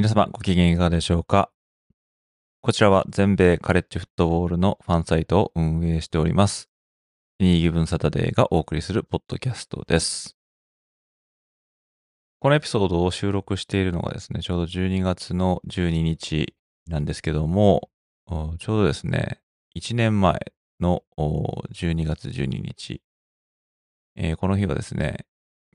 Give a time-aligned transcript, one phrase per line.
[0.00, 1.50] 皆様ご機嫌いかがでしょうか？
[2.62, 6.70] こちらは全米カレッジフットボールのファンサイトを運営しております。
[7.38, 10.38] ニーギブンサタデーがお送りするポッドキャストです。
[12.38, 16.54] このエピソードを収録しているのがですね、ちょうど12月の12日
[16.86, 17.90] なんですけども、
[18.58, 19.42] ちょうどですね、
[19.76, 20.40] 1年前
[20.80, 21.02] の
[21.74, 23.02] 12月12日、
[24.16, 25.26] えー、この日はですね、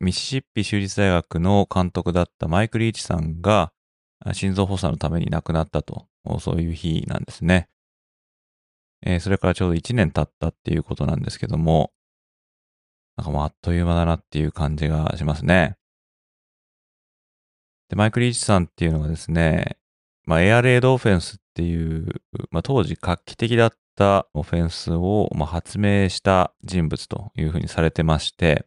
[0.02, 3.72] ミシシッピ州立大学の監督だったマイク・リーチさんが
[4.34, 6.08] 心臓発作のために亡くなったと、
[6.40, 7.70] そういう日なんですね。
[9.06, 11.92] えー、それからちょうど1年経ったっていうことなんですけども、
[13.18, 15.78] なんかもうあっという間だなっていう感じがしますね。
[17.90, 19.78] で、マイク・リーチさんっていうのがですね、
[20.26, 28.66] まあ、エアレードオフェンスっていう、まあ、当時画期的だったオフェンスを、まあ、発明した人物というふうにされてまして、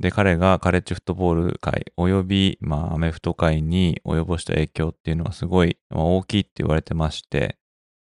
[0.00, 7.58] で、彼がカレッジフットボール界及び、まあ、アメフト界に及ぼした影響っていうのはすごいまあ大きいって言われてまして、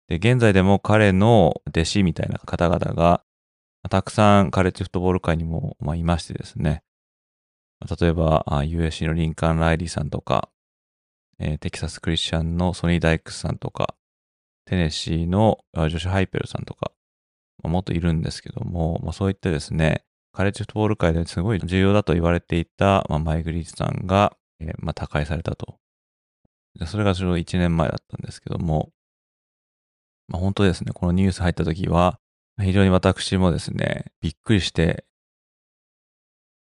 [0.08, 3.24] で、現在でも彼の弟子みたいな方々が、
[3.90, 6.84] たくさんカレッジフットボール界にも、まあ、いましてですね。
[8.00, 10.50] 例えば、USC のリンカン・ライリーさんとか、
[11.40, 13.96] えー、テキサス・クリスチャンのソニー・ダイクスさんとか、
[14.66, 16.92] テネシーのジョシュ・ハイペルさんとか、
[17.64, 25.78] まあ、もっといるんですけども、まあ、そういったですね、カレッジフットボール界ですごい重要だと言われていた、まあ、マイグリーチさんが、えー、まあ、他界されたと。
[26.86, 28.92] それがちょうど1年前だったんですけども、
[30.28, 32.20] まあ、本当ですね、このニュース入った時は、
[32.62, 35.06] 非常に私もですね、びっくりして、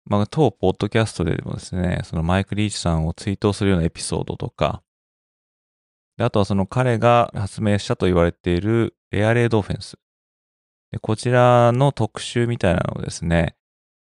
[0.04, 4.82] まあ、当ポッドキャストでもですね、そのマイク・リーチさんを追悼するようなエピソードとか、
[6.16, 9.98] であとはその彼が発明したと言われているエアレードオフェンス。
[10.92, 13.56] でこちらの特集みたいなのをですね、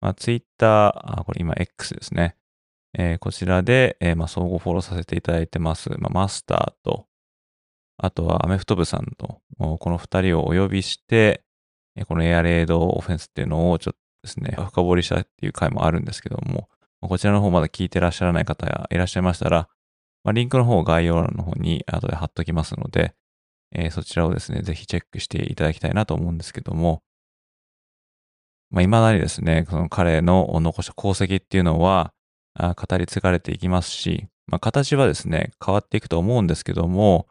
[0.02, 2.36] まあ、ツイッター、あ、これ今 X ですね。
[2.96, 5.90] えー、こちらで、えー、まあ、相互フォローさせていただいてます。
[5.98, 7.08] まあ、マスターと、
[7.98, 11.44] あとはアメフト部さんと、この二人をお呼びして、
[12.08, 16.68] このエアレードオフェンスっていうのをちょっとですね、深掘りしたっていう回もあるんですけども、
[17.00, 19.70] こちらの方まだ聞いてらっしゃらない方がいらっしゃいましたら、
[20.26, 23.14] まあ、リンクの方を概要欄の方に後で貼っときますので、
[23.74, 27.02] えー、そちらをですね、ぜひチェックしていただきたいなと思うんですけども、
[28.70, 32.14] まあ、未だにですね、その彼の残した功績っていうのは、
[32.56, 37.28] あ語り継がれていきますし、まあ、形はですね、変わっていくと思うんですけども、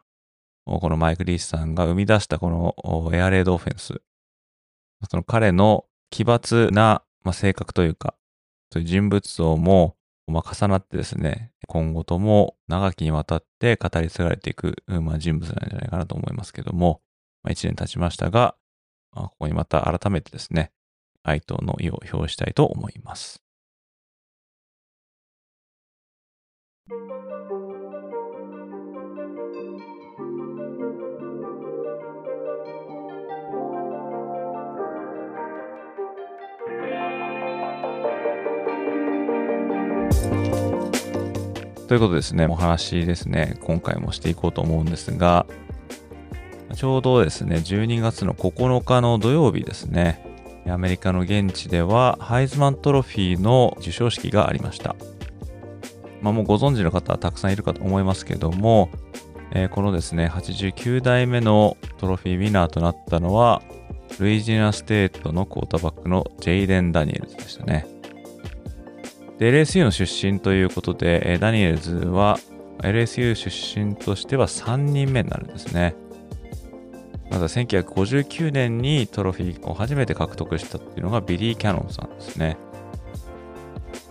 [0.65, 4.01] このマイク・リースさんが生み出したこのエアレードオフェンス、
[5.09, 8.15] その彼の奇抜な、まあ、性格というか、
[8.71, 9.95] そういう人物像も、
[10.27, 17.01] まあ、重なってですね、今後とも長きにわたって語り継がれていく、まあ、人物なんじゃないかなと思いますけども、
[17.41, 18.55] まあ、1年経ちましたが、
[19.11, 20.71] まあ、ここにまた改めてですね、
[21.23, 23.42] 哀悼の意を表したいと思います。
[41.93, 45.45] ということですね、お話ですね、今回もしていこうと思うんですが、
[46.73, 50.25] ちょうどですね、12月の9日の土曜日ですね、
[50.67, 54.95] アメリカの現地ではハイズマントロフィーの授賞式がありました。
[56.23, 58.89] まあ、もうご存知の方はたくさんいるかと思いますけども、
[59.51, 63.61] えー、このですね、89代目のトロフィーウィナーとなったのは、
[64.19, 67.92] ルイジナステートのクォーターバックのジェイデン・ダニエルズでしたね。
[69.43, 72.39] で、LSU の出身ということで、ダニエルズは
[72.77, 75.95] LSU 出身としては3人目になるんですね。
[77.29, 82.55] まずは1959年にトロフィーを初めて獲得したっていうのがビリー・キャノンさんですね。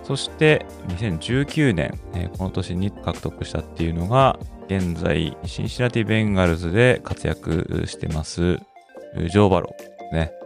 [0.05, 10.42] そして2019年、え、この年に獲得したっていうのが現在シンシナティ・ベンガルズで活躍してますジョー・バローですね。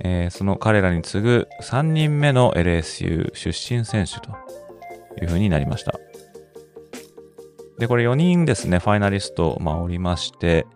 [0.00, 4.30] えー、その彼らに次ぐ3人目の LSU 出身選手と
[5.20, 5.98] いうふうになりました。
[7.78, 10.66] で、これ4人ですね、ファイナリスト、まあ、おりまして、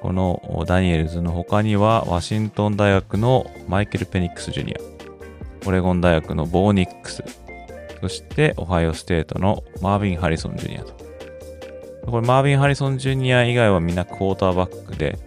[0.00, 7.24] このダニエルズの他には、ワシントン大学のマイケル・ペニックス・ジュニア、オレゴン大学のボーニックス、
[8.00, 10.94] そしてオハイオステートのマービン・ハリソン・ジュニアと。
[12.06, 15.18] これマービン・ハリソン・ジュニア以外はみんなクォーターバックで、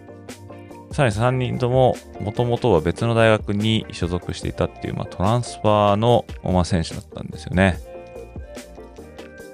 [0.92, 7.78] さらに3人とももともとは別の大学に所属していたっていう、まあ、トランスファーの、まあ、選手だったんですよね。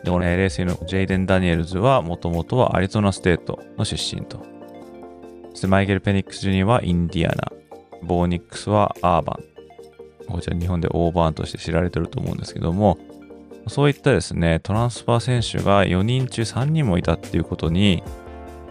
[0.05, 4.45] で、この LSU のジェイデン・ダニエルズはもともとはアリゾナステートの出身と。
[5.51, 7.53] そしてマイケル・ペニックス・ジュニアはインディアナ。
[8.03, 9.39] ボーニックスはアーバ
[10.29, 10.31] ン。
[10.31, 12.99] こちら日本でオーバーンとして知られてると思うんですけども、
[13.67, 18.03] そういったですね、トランスファー選手が4人中3人もいたっていうことに、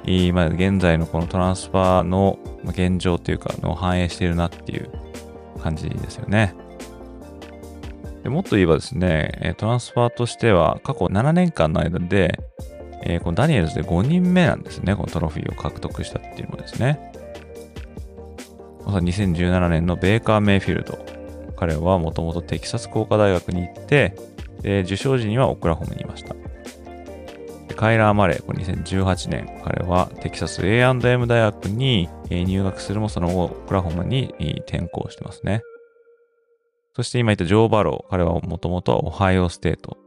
[0.06, 4.90] 今現在のこのトランスファーの現状というか、の反映しているなっていう
[5.62, 6.56] 感じですよね。
[8.24, 12.40] でもっと言えばですね、トランスファーとしては過去7年間の間で、
[13.04, 17.12] え、このダニエルズで5人目なんですね、このトロフィーを獲得したっていうのですね。
[18.86, 20.98] 2017年のベーカー・メイフィールド。
[21.56, 24.16] 彼はもともとテキサス工科大学に行って、
[24.84, 26.36] 受賞時にはオクラホマにいました。
[27.74, 34.34] カイラー・マレー、これ2018年、彼はテキサス A&M 大学に入学するもその後、オクラホマに
[34.68, 35.62] 転校してますね。
[36.96, 39.98] そして今言ったジョー・バロー、彼はもともとオハイオステート。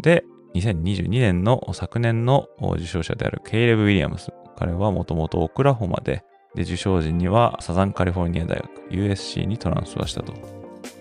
[0.00, 0.24] で、
[0.54, 4.32] 2022年の昨年の受賞者であるケイレブ・ウィリアムス。
[4.56, 6.22] 彼はもともとオクラホマで、
[6.54, 10.36] で、受賞時にはサザンカリフォルニア大学 USC にトランスファーしたとい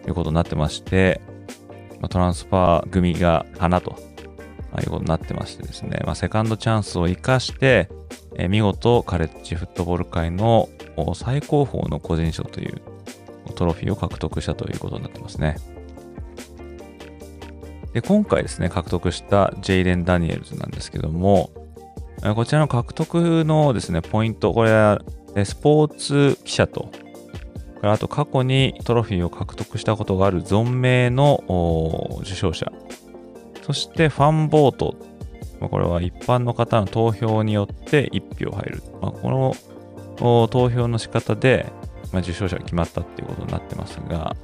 [0.10, 1.22] うことになってまして、
[2.10, 3.95] トランスファー組が花と
[4.77, 7.89] いうことになってましてですね、まあ、セカンドチャンスを生かして、
[8.36, 10.69] え見事カレッジフットボール界の
[11.16, 12.81] 最高峰の個人賞という
[13.56, 15.57] トロフィーを獲得したということになってますね。
[17.94, 21.50] で、今回ですね、獲得したジェイレン・ダニエルズなんですけども、
[22.36, 25.01] こちらの獲得のですね、ポイント、これは
[25.44, 26.92] スポーツ記者と、
[27.81, 31.44] あと過去にトロフィーを獲得したことがある存命の
[32.22, 32.72] 受賞者、
[33.69, 34.95] そしてファンボート、
[35.60, 38.81] これは一般の方の投票によって1票入る。
[39.00, 39.56] まあ、こ
[40.18, 41.71] の投票の仕方で、
[42.12, 44.36] まあ、受賞者が決まったっていうことになってますが、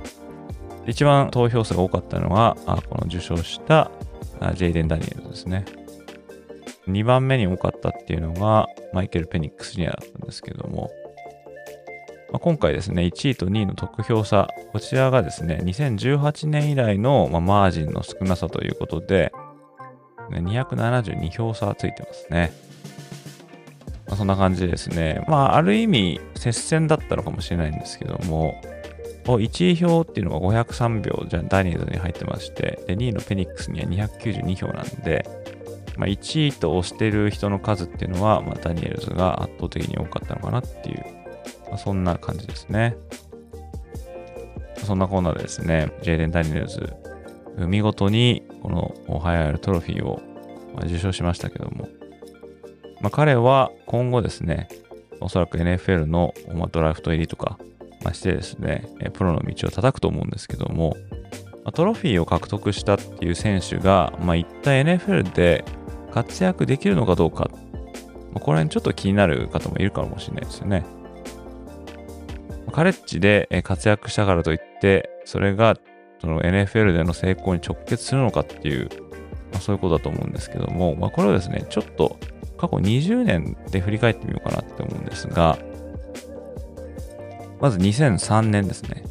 [0.85, 2.55] 一番投票数が多かったのは、
[2.87, 3.89] この受賞した
[4.53, 5.65] ジェイデン・ダニエルですね。
[6.87, 10.91] 2番目に多かったっていうのが、マイケル・ペニックス・ジュニアだったんですけども、
[12.35, 19.31] まあ、今回ですね、1位と2位の得票差、こちらがですね、2018年以来の、まあ、マージンの少なさということで、
[20.31, 22.51] 272票差ついてますね。
[24.05, 28.61] まあ、そんな感じですね、まあ、ある意味、接戦だったのかもしれないんですけども、
[29.23, 35.25] 1位票っていうのが503票、じゃあダニエルズに入ってまして、で、2位のペニックスには292票なんで、
[35.95, 41.14] まあ、1位と推してる人の数っていうのは、まあ、ダニエルズが圧倒的に多かったのかなっていう、
[41.77, 42.97] そんな感じですね。
[44.83, 46.93] そんなコーナーでですね、ジェイデン・ダニエルズ、
[47.57, 50.21] 見事にこのオハイアルトロフィーを
[50.83, 51.87] 受賞しましたけども、
[53.01, 54.67] まあ、彼は今後ですね、
[55.21, 56.33] おそらく NFL の
[56.71, 57.57] ドラフト入りとか、
[58.03, 60.95] ましてですね、プロの道を叩くと思うんですけども、
[61.73, 65.65] トロフィーを獲得したっていう選手が、まあ、一体 NFL で
[66.11, 67.49] 活躍できるのかどうか、
[68.31, 70.85] まあ、これちょっと気になる方もいるかもしれないですよね。
[72.71, 75.75] カレッジで活躍したからといって、それが
[76.19, 78.89] その NFL での成功に直結するのかっていう、
[79.51, 82.17] まあ、そういうことだと思うんですけども、まあ、これをですね、ちょっと
[82.57, 85.57] 過去20年で振り返ってみようかなって思うんですが、
[87.59, 89.03] まず2003年ですね。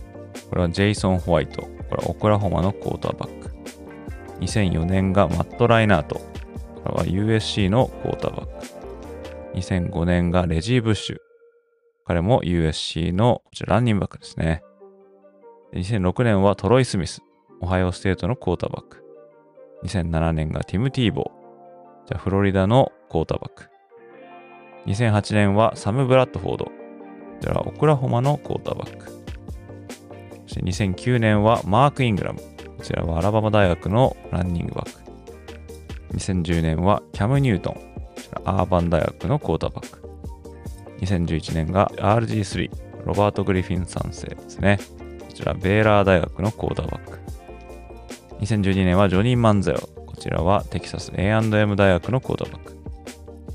[0.50, 1.62] これはジェイソン・ホワイト。
[1.62, 3.50] これはオクラホマのクォーターバック。
[4.40, 6.16] 2004年がマット・ライナート。
[6.16, 9.58] これは USC のクォーターバック。
[9.58, 11.16] 2005年がレジー・ブッシュ。
[12.04, 14.62] 彼も USC のこちらランニングバックですね。
[15.72, 17.22] 2006年はトロイ・スミス。
[17.60, 19.04] オハイオステートのクォーターバック。
[19.84, 22.08] 2007年がティム・ティーボー。
[22.08, 23.70] じゃフロリダのクォーターバック。
[24.86, 26.64] 2008年はサム・ブラッドフォード。
[26.66, 26.72] こ
[27.40, 29.06] ちらオクラホマのクォーターバック。
[30.46, 32.40] そして2009年はマーク・イングラム。
[32.40, 35.02] こちらはアラバマ大学のランニングバック。
[36.14, 37.76] 2010年はキャム・ニュートン。
[38.44, 40.13] アーバン大学のクォーターバック。
[41.00, 42.70] 2011年が RG3、
[43.04, 44.78] ロバート・グリフィン3世ですね。
[45.20, 47.18] こちら、ベーラー大学のクォーターバック。
[48.40, 50.02] 2012年はジョニー・マンゼオ。
[50.02, 52.76] こちらはテキサス A&M 大学のクォーターバック。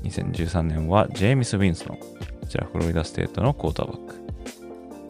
[0.04, 1.96] 2013年はジェイミス・ウィンストン。
[1.96, 2.06] こ
[2.48, 4.14] ちら、フロリダステートのクォーターバック。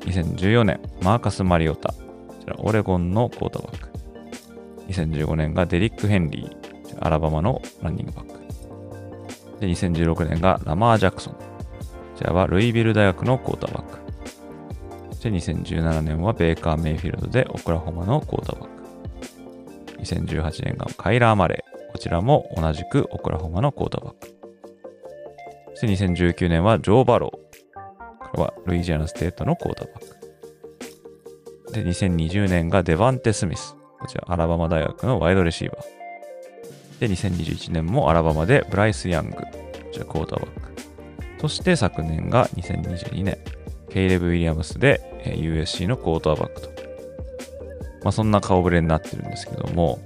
[0.06, 1.92] 2014年、マーカス・マリオタ。
[1.92, 1.96] こ
[2.40, 3.88] ちら、オレゴンのクォーターバック。
[4.88, 6.60] 2015年がデリック・ヘンリー。
[7.02, 9.60] アラバマのランニングバック。
[9.60, 11.49] で、2016年がラマー・ジャクソン。
[12.20, 13.98] こちらはルイビル大学のクォーターバック。
[15.12, 20.02] そして2017年はベーカー・メイフィールドでオクラホマのクォーターバック。
[20.02, 21.92] 2018年がカイラー・マレー。
[21.92, 24.34] こちらも同じくオクラホマのクォーターバック。
[25.76, 28.28] そして2019年はジョー・バロー。
[28.32, 29.98] これはルイジアナステートのクォーターバッ
[31.70, 31.72] ク。
[31.72, 33.78] で、2020年がデバンテ・スミス。
[33.98, 37.00] こちらアラバマ大学のワイドレシーバー。
[37.00, 39.36] で、2021年もアラバマでブライス・ヤング。
[39.36, 39.42] こ
[39.90, 40.89] ちらクォーターバック。
[41.40, 43.38] そして昨年が2022年、
[43.88, 46.68] ケイレブ・ウィリアムスで USC のクォーターバックと。
[48.02, 50.00] まあ、そんな顔ぶれになってるんですけども、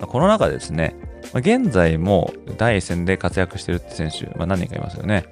[0.00, 0.94] この中ですね、
[1.34, 5.24] 現在も第一線で活躍してるって選手、まあ、何人かいますよね。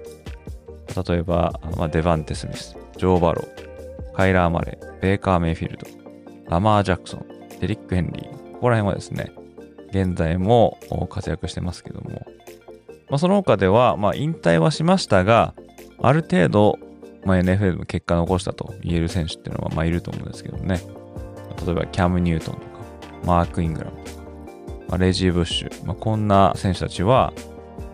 [1.08, 5.86] 例えば、まあ、デバンテ・スミス、ジョー・バロー、カイラー・マレー、ベーカー・メイフィールド、
[6.50, 7.26] ラマー・ジャクソン、
[7.60, 9.30] デリック・ヘンリー、ここら辺はですね、
[9.90, 10.78] 現在も
[11.10, 12.26] 活躍してますけども、
[13.08, 15.54] まあ、その他では、まあ、引退はしましたが、
[16.02, 16.78] ある程度、
[17.24, 20.80] まあ、NFL の結果を残したと言える選手っていうのは、まあ、いると思うんですけどね。
[21.64, 22.66] 例えば、キャム・ニュートンとか、
[23.24, 24.22] マーク・イングラムとか、
[24.88, 27.32] まあ、レジー・ブッシュ、まあ、こんな選手たちは、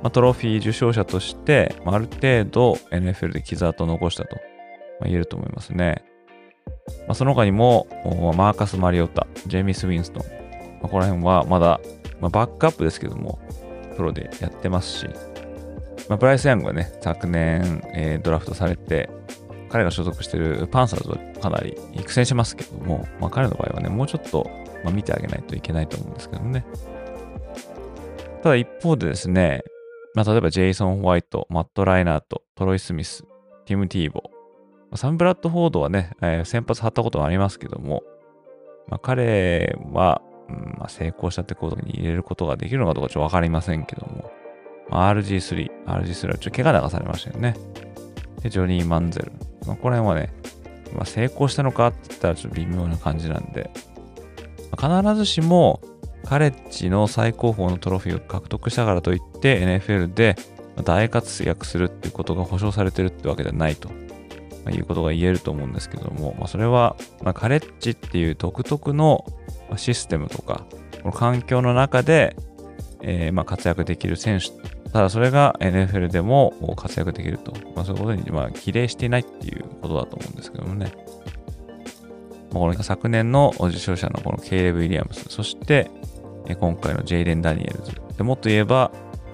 [0.03, 4.41] まあ、トロフィー受賞者として、まあ、ある程度 NFL で傷跡を残したと、ま
[5.03, 6.05] あ、言えると思いますね。
[7.07, 7.87] まあ、その他にも、
[8.37, 11.81] マーカス・マリオッタ、ジェミス・ウィンストン、まあ、ここら辺はまだ、
[12.21, 13.39] まあ、バックアップですけども、
[13.93, 15.07] プロでやってますし、
[16.09, 19.09] まあ、ブライス・ヤングはね、昨年、えー、ドラフトされて、
[19.69, 24.51] 彼が所属しているパンサーズはかなり育成しますけども、まあ、彼の場合はね、もうちょっと、
[24.85, 26.67] まあ、見てあげないといけないと思うんですけどね。
[28.43, 29.63] ただ一方でですね、
[30.15, 33.25] まあ、例えばジェイソン・ホワイト、マット・ライナート、トロイ・スミス、
[33.65, 34.23] ティム・ティーボ、
[34.95, 38.03] サンブラッド・フォードはね、えー、先発張ったことはありますけども、
[38.89, 44.31] まあ、彼は、うんまあ、成功したってことに入れることができるのかどうかちょっとわかりませんけども、
[44.89, 47.57] まあ、RG3、RG3 はちょっと怪我流されましたよね。
[48.43, 49.33] で、ジョニー・マンゼル。
[49.67, 50.33] まあ、この辺はね、
[50.95, 53.71] まあ、成功したのかって言ったらちょっと微妙な感じなんで、
[54.71, 55.81] まあ、必ずしも
[56.25, 60.37] カレッジの最高峰のトロフィーを獲得したからといって NFL で
[60.85, 63.91] 大活躍するっていうことが保証されてるってわけではないと
[64.71, 69.25] いうことが言えると思うんですけども、まあ、それは、まあ、カレッジっていう独特の
[69.77, 70.67] システムとか、
[71.03, 72.37] この環境の中で、
[73.01, 74.51] えー、まあ活躍できる選手、
[74.91, 80.93] ただそれが NFL でも活躍できると、まあ、そういうことにまあ比例していないっていうことだと思うんですけどもね。
[82.53, 85.91] まあ、この昨年の受賞者のこのケイレブ・ウィリアムス、そして
[86.61, 88.93] 今回のジェイデン・ダニエルズ、でもっと言えば、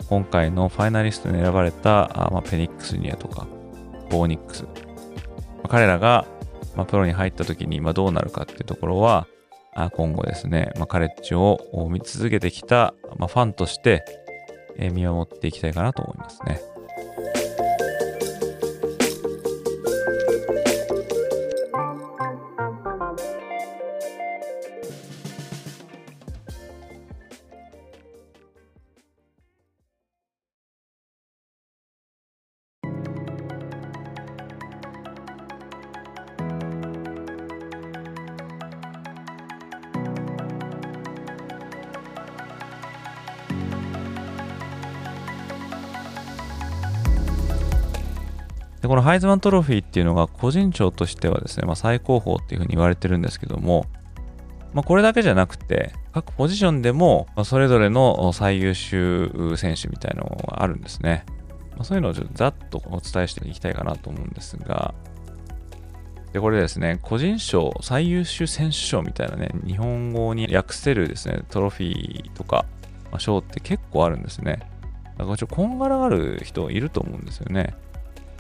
[0.09, 3.47] 今回のファイナリストに選ばれたあ、まあ、ペニックスニアとか、
[4.09, 4.65] ボーニックス、
[5.62, 6.27] ま、彼らが、
[6.77, 9.27] ま、プロに入った時に、ま、どうなるかっていうところは、
[9.93, 11.61] 今後ですね、ま、カレッジを
[11.91, 14.05] 見続けてきた、ま、ファンとして、
[14.77, 16.61] え見守っていきたいかなと思いますね。
[48.88, 53.85] このハイズマントロフィーっていうのが個人賞としてはですね、まあ、最高峰っていうふうに言われてるんですけども、
[54.73, 61.26] まあ、これだけじゃなくて、各ポジションでも、それぞれの最優秀選手みたいなのがあるんですね。
[61.73, 64.95] まあ、そういうのをちょっとざっとお伝えしていきたいかなと思うんですが、
[66.33, 72.64] で、これですね、個人賞、最優秀選手賞みたいなね、日本語に訳せるですね、トロフィーとか、
[73.11, 74.61] まあ、賞って結構あるんですね。
[75.18, 77.75] だからちょっとこんがらがる人いると思うんですよね。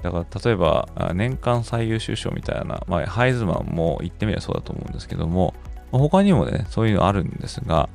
[0.02, 5.54] だから例えば年間最優秀賞みたいな、まあ、ハイズマンも言ってみればそうだと思うんですけども、
[5.90, 7.88] ま、他にもね、そういうのあるんですが、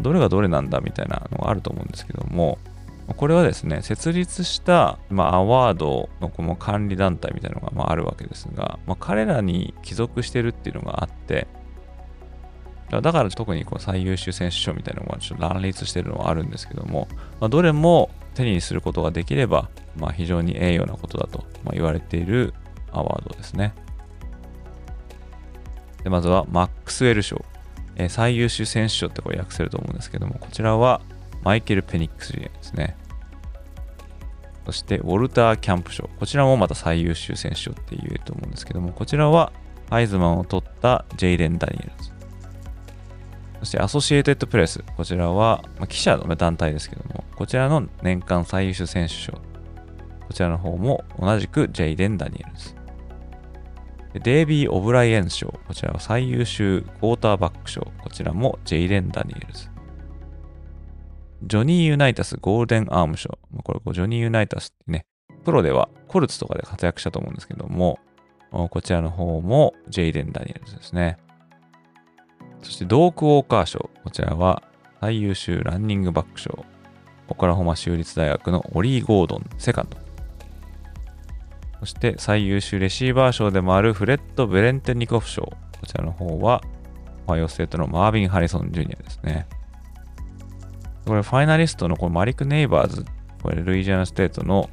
[0.00, 2.58] どれがどれなんだみたいなのがあると思うんですけども、
[3.16, 11.46] これはですね、設立した、まあ、アワードのこの管理団体みたいなのが、まあ、あるわけですが、まあ、彼らに帰属してるっていうのがあって、
[12.90, 17.08] だから特にこう最優秀選手賞みたいなのがちょっと乱立してるのはあるんですけども、
[17.40, 22.54] まあ、どれも手にすることができれば、まあ、非常に栄誉なことだと、ま言われている
[22.92, 23.74] アワードですね。
[26.02, 27.42] でまずはマックスウェル賞、
[27.96, 31.00] えー、最優秀選手賞ってこれ訳せると思うんですけども、こちらは
[31.42, 32.96] マイケル・ペニックスですね。
[34.66, 39.52] そしてウォルター・キャンプ賞、こちらもまた最優秀選手賞って言えると思うんですけども、こちらは
[39.90, 42.13] ハイズマンを取ったジェイレン・ダニエルズ。
[43.64, 49.32] そしてアソシエイテッドプレス、こちらは、まあ、記者の団体ですけども、こちらの年間最優秀選手賞。
[49.32, 49.40] こ
[50.34, 52.74] ちらの方も同じくジェイデン・ダニエルズ。
[54.22, 55.46] デイビー・オブライエン賞。
[55.66, 57.90] こちらは最優秀クォーターバック賞。
[58.02, 59.70] こちらもジェイデン・ダニエルズ。
[61.44, 63.38] ジョニー・ユナイタスゴールデン・アーム賞。
[63.62, 65.06] これ、ジョニー・ユナイタスってね、
[65.42, 67.98] プロではコルツとかで活躍したと思うんですけども、
[68.50, 71.16] こちらの方もジェイデン・ダニエルズですね。
[72.64, 73.90] そしてドーク・ウォーカー賞。
[74.02, 74.62] こちらは
[75.00, 76.64] 最優秀ランニングバック賞。
[77.28, 79.98] オクラホマ州立大学のオリー・ゴードン、セカンド。
[81.80, 85.42] そして最優秀レシーバー賞でもあるフレッド・ビレトニコフ賞。
[85.42, 86.62] こちらの方は、
[87.26, 89.46] オハイオステートのマービン・ハリソン・ジュニアですね。
[91.06, 93.04] これ、ファイナリストのこのマリック・ネイバーズ、
[93.42, 94.70] これ、ルイジアナ・ステートの、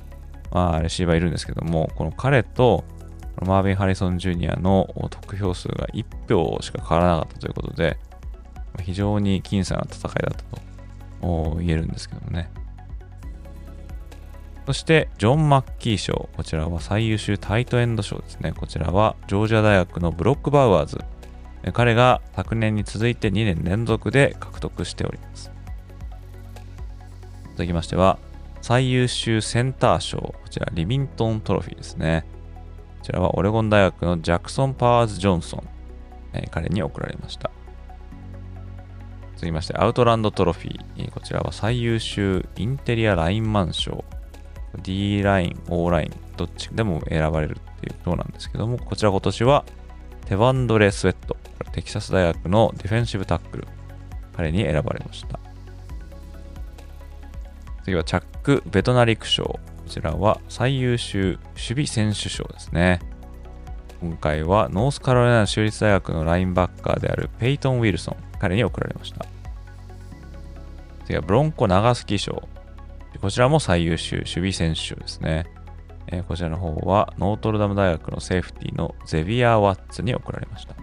[0.51, 2.86] まあ、レシーバーいるんですけども、この彼と
[3.39, 7.97] マービン・ハリソン・ジュニアの得票数が1票しか変わらなかったということで、
[8.83, 10.43] 非常に僅差な戦いだった
[11.23, 12.50] と言えるんですけどもね。
[14.65, 16.29] そして、ジョン・マッキー賞。
[16.38, 18.53] こちらは最優秀タイトエンド賞ですね。
[18.53, 21.00] こちらは、ジョージア大学のブロック・バウアーズ。
[21.73, 25.51] 彼が昨年に続いて2年連続で獲得しております。
[27.53, 28.19] 続きましては、
[28.61, 30.19] 最優秀センター賞。
[30.19, 32.25] こちら、リビントン・トロフィーですね。
[33.01, 35.63] こちらはオレゴン大学のジャクソン・パワーズ・ジョンソン。
[36.51, 37.50] 彼に贈られました。
[39.34, 41.10] 続きまして、アウトランドトロフィー。
[41.10, 44.05] こちらは最優秀インテリアラインマン賞。
[44.84, 49.65] D ライン、O ライン、どっちでも選ばれるっていうそうなんですけども、こちら今年は
[50.27, 51.36] テバンドレ・スウェット、
[51.72, 53.67] テキサス大学のディフェンシブタックル、
[54.38, 55.39] 彼に選ばれました。
[57.84, 59.60] 次はチャック・ベトナリク賞。
[59.91, 63.01] こちらは最優秀守備選手賞ですね。
[64.00, 69.25] 今回はノースカロライナ州立大学のラインバッカーであるペイトン・ウィルソン、彼に贈られました。
[71.05, 72.41] 次はブロンコ・長スキ賞。
[73.19, 75.45] こちらも最優秀守備選手賞ですね。
[76.07, 80.75] えー、こちらの方はノートルダム大学のセーフティーのゼビア・ワッツに贈られました。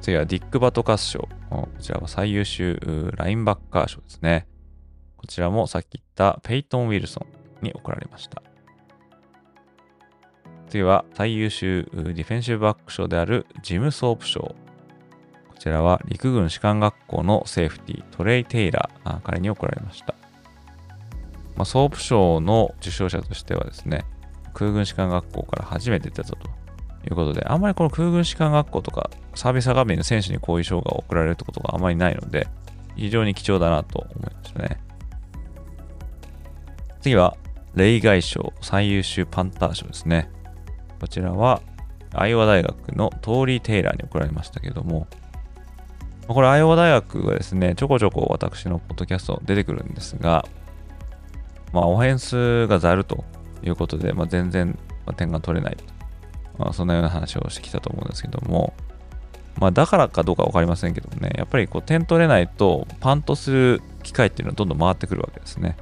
[0.00, 1.28] 次はディック・バトカス賞。
[1.50, 2.78] こちらは最優秀
[3.16, 4.46] ラインバッカー賞ですね。
[5.20, 7.20] こちらもさっき言ったペイトン・ウィルソ
[7.60, 8.42] ンに贈られました。
[10.70, 14.40] 次は最優秀ディフェンシブバック賞であるジム・ソープ賞。
[14.40, 14.54] こ
[15.58, 20.14] ちらは陸軍士官学校のセーフティー、トレイ・テイラー、彼に贈られました。
[21.54, 24.06] まあ、ソープ賞の受賞者としてはですね、
[24.54, 26.36] 空軍士官学校から初めて出たと
[27.06, 32.48] いうことで、あんまりこの空軍士官学校とかサービスアカデミーの選手にこういう賞が贈られるってことがあまりないので、
[32.96, 34.80] 非常に貴重だなと思いましたね。
[37.00, 37.36] 次は、
[37.74, 40.30] 例外賞最優秀パンター賞ですね。
[41.00, 41.62] こちらは、
[42.12, 45.06] アイオワ大学のトーリー・テイラーに贈られましたけども、
[46.26, 50.46] これ、アイオワ大学はですね、ちょこちょこ私のポッドキャスト出てくるんですが、
[51.72, 53.24] まあ、オフェンスがざると
[53.62, 54.78] いうことで、まあ、全然
[55.16, 55.84] 点が取れないと。
[56.58, 58.74] まあ、そんなような話をしてきたと思うんですけども、
[59.58, 65.76] まあ、だからかどうか分かりませんけどもね、やっぱりこう点取れないと、パントする機会っていうのはどんどん回ってくるわけですね。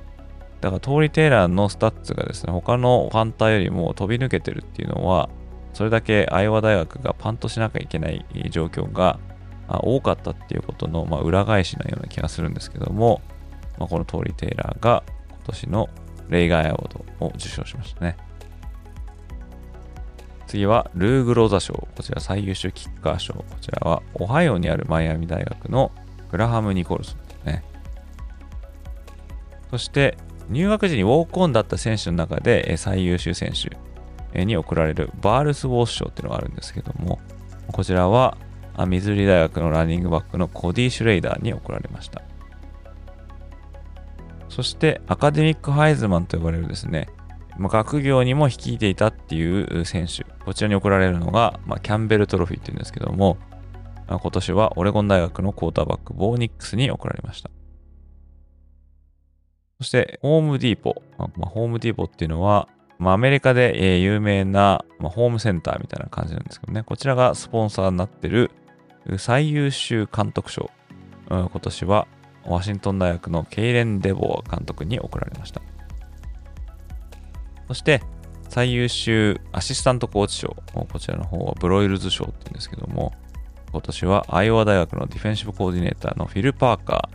[0.61, 5.29] だから、トリー・テイラーのスタッツがですね、他のパンターよりも飛び抜けてるっていうのは、
[5.73, 9.21] それだけアイオワ大学がパントしなきゃいけない状況が
[9.69, 13.21] 多かったっていうことの、まあ、裏返しなような気がするんですけども、
[13.79, 15.89] まあ、この通りテイラーが今年の
[16.29, 18.17] 例外アワードを受賞しましたね。
[20.49, 21.75] 次はルーグローザ賞。
[21.75, 23.35] こちら最優秀キッカー賞。
[23.35, 25.93] こちらはオハイオにあるマイアミ大学の
[26.31, 27.63] グラハム・ニコルソンですね。
[29.71, 30.17] そして
[30.51, 37.19] 入学時にウォークオンだった選手の中で最優秀選手に贈られるバールス・ウォース賞っていうのがあるんですけども、
[37.73, 38.37] こちらは
[38.87, 42.23] ミズーリ大学のランニングバックのコディ・シュレイダーに贈られました。
[44.49, 47.09] そしてアカデミック・ハイズマンと呼ばれるですね、
[47.59, 53.37] 学業にも率いていたっていう選手、こちらに贈られるのが、ま、キャンベルトロフィーっていうんですけども、
[54.09, 57.51] 今年はオレゴン大学のクォーターバック、ボーニックスに贈られました。
[59.79, 61.03] そして、ホームディーポ。
[61.17, 68.51] まあ、ホームディーポっていうのは、まあ、アメリカで、え有名な、まあ、ホームセンターみたいな感じなんですけどね、こちらがスポンサーになってる
[69.19, 70.71] 最優秀監督賞。
[71.31, 72.09] うん今年は
[72.47, 75.61] ワシントン大学のケイレン・デボー監督に贈られました。
[77.69, 78.03] そして、
[78.49, 80.57] 最優秀アシスタントコーチ賞。
[80.73, 83.13] こちらの方はブロイルズ賞って言うんですけども、
[83.71, 87.11] 今年はアイオワ大学のディフェンシブコーディネーターのフィル・パーカ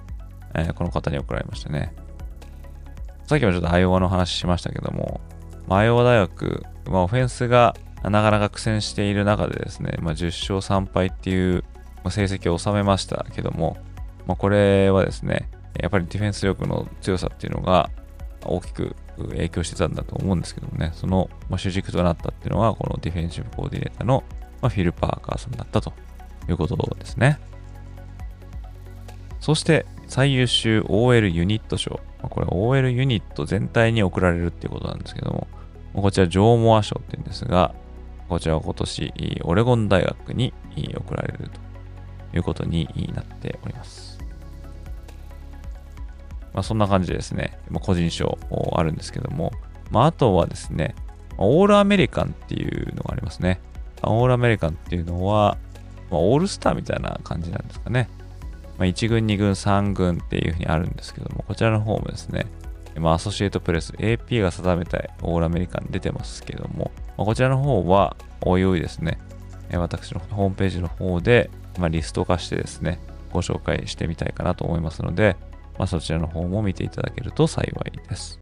[0.53, 1.93] ー、えー、この方に贈られましたね。
[3.25, 5.21] さっきもちょっとアイオワの話しましたけども、
[5.69, 11.63] アイオワ大学、まあ、オフェンスがなかなか苦戦している中でですね、まあ、10勝3敗っていう
[12.09, 13.77] 成績を収めましたけども、
[14.27, 17.89] まあ、これはですね、やっぱりディフェンス力の強さっていうのが、
[18.45, 18.95] 大きく
[19.29, 24.23] 影響してたんだと思うんですけどもね、その主軸となったっていうのは、このディフェンシブコーディネーターの
[24.61, 25.93] フィル・パーカーさんだったと
[26.49, 27.39] いうことですね。
[29.39, 32.01] そして最優秀 OL ユニット賞。
[32.29, 35.47] これ OL ユニット全体に贈られるっていうことなんですけども、
[35.93, 37.75] こちらジョー・モア賞って言うんですが、
[38.29, 40.53] こちらは今年オレゴン大学に
[40.97, 41.49] 贈られる
[42.31, 44.19] ということになっております。
[46.53, 48.37] まあ、そんな感じでですね、個人賞
[48.73, 49.51] あるんですけども、
[49.91, 50.95] まあ、あとはですね、
[51.37, 53.59] オールアメリカンっていうのがありますね。
[54.03, 55.57] オールアメリカンっていうのは、
[56.11, 58.09] まあ、オールスターみたいな感じなんですかね。
[58.77, 62.45] まあ、1軍、2軍、3軍っていうふうにあるんですけども、こちらの方もですね、
[62.97, 69.17] まあ、アソシエイトプレス、AP が定めたオールアメリカン出てますけども、まあ、こちらの方は、おいおいですね、
[69.71, 72.99] 私のホームページの方で、まあ、リスト化してですね、
[73.31, 75.35] ご紹介してみたいかなと思いますので、
[75.77, 78.39] まあ、そちらの方も見ていただけると幸いです。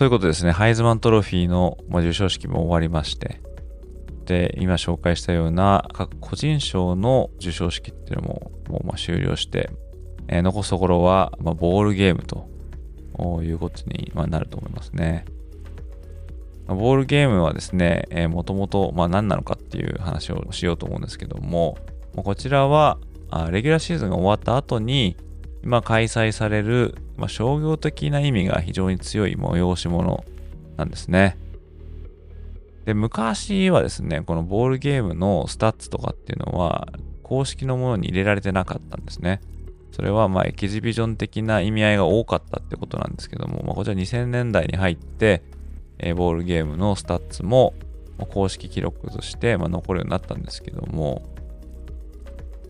[0.00, 3.42] ということですね、ハイズマントロフィーの授賞式も終わりまして、
[4.24, 9.68] で、今紹介したような各個人賞の授賞式っていうのももうま終了して、
[10.28, 12.48] えー、残すところは、まボールゲームと
[13.42, 15.26] いうことになると思いますね。
[16.66, 21.76] ボールゲームはですね、えー、もともと何なのかっていう話をしようと思うんですけども、
[22.16, 22.96] こちらは
[23.50, 25.18] レギュラーシーズンが終わった後に、
[25.62, 30.24] 今開催される、まあ、商業的な意味が非常に強い催し物
[30.76, 31.36] なんですね。
[32.86, 36.88] で、昔はですね、このボールゲームのスタッツとかっていうのは、
[37.22, 39.40] 公式のものに入れられてなかったんですね。
[39.92, 45.42] それはまあエキシビジョン的な意味合いが多かったってことなんですけども、まあ、こちら2000年代に入って、
[45.98, 47.74] えー、ボールゲームのスタッツも
[48.30, 51.22] 公式記録としてま残るようになったんですけども、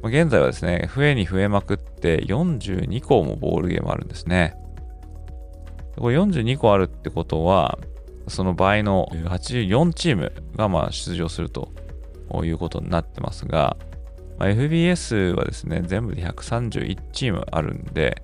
[0.02, 4.56] ま現在はですね、増えに増えまくって42個もボールゲームあるんですね。
[5.98, 7.78] これ42個あるってことは、
[8.28, 11.70] その倍の84チームがまあ出場すると
[12.44, 13.76] いうことになってますが、
[14.38, 18.22] まあ、FBS はですね、全部で131チームあるんで、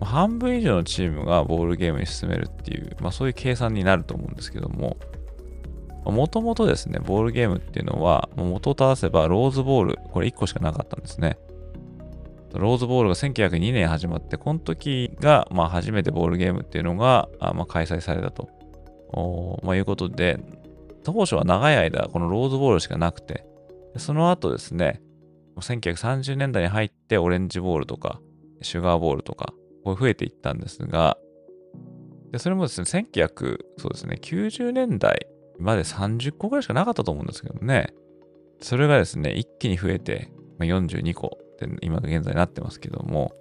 [0.00, 4.96] 半分以上のチームがボールゲームに進めるっていう、まあ、そういう計算になると思うんですけども、
[6.04, 11.38] もともとですね、ボールゲームっていうのは、元を正せばローズボール、これ1個しかなかったんですね。
[12.52, 18.48] ローズボールが1902年始まって、この時が、まあ、初めてボールゲームっていうのが、まあ、開催されたと、
[19.62, 20.38] まあ、いうことで、
[21.02, 23.44] 当初は長い間、このローズボールしかなくて、
[23.96, 25.00] その後ですね、
[25.56, 28.20] 1930年代に入ってオレンジボールとか、
[28.62, 29.52] シュガーボールとか、
[29.84, 31.16] これ増えていったんですが、
[32.30, 35.26] でそれもですね、1990年代
[35.58, 37.92] まで30個ぐらいしかなかったと思うんですけどね。
[38.60, 43.32] それがですね、一気に増えて、まあ、42個って今現在なってますけども、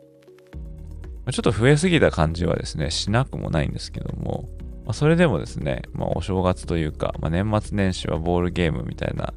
[1.26, 4.50] ま、ちょっと増えすぎた感じはですね、しなくもないんですけども、
[4.86, 9.34] まあ、それでもですね、まあ、お正月というか、まあ、年末年始はボールゲームみたいな、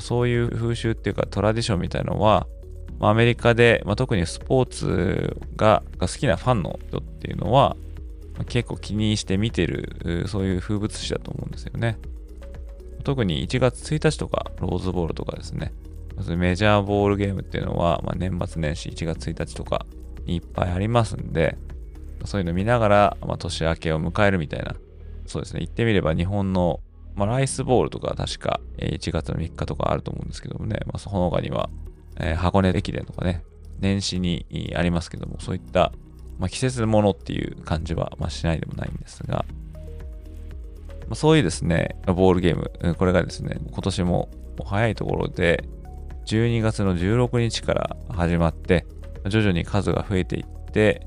[0.00, 2.46] そういう風習っていうかトラディションみたいのは、
[2.98, 7.76] まあ、アメリカで、まあ、特にスポーツがが好きなファンの人っていうのは、
[8.36, 11.98] ま、結構気にして見てる、そういう風物詩だと思うんですよね。
[13.04, 15.72] 特に1月1日とか、ローズボールとかですね、
[16.36, 19.86] メジャーボールゲームっていうのは、まあ、年末年始1月1日とか
[20.26, 21.56] にいっぱいありますんで、
[22.24, 24.74] そういうの見ながら、まあ、年明けを迎えるみたいな、
[25.26, 26.80] そうですね、言ってみれば日本の、
[27.14, 31.70] まあ、ライスボールとか確か1月の3日とかあると思うんですけどもね、まあ、その他には、
[32.18, 33.44] えー、箱根駅伝とかね、
[33.78, 35.92] 年始にありますけども、そういった、
[36.38, 39.44] まあ、季節ものっていう感じは、まあ、しないでもないんですが、
[41.08, 44.28] ま、そういうですね、ボールゲーム、これがですね、今年も
[44.64, 45.64] 早いところで、
[46.26, 48.86] 12月の16日から始まって、
[49.28, 51.06] 徐々に数が増えていって、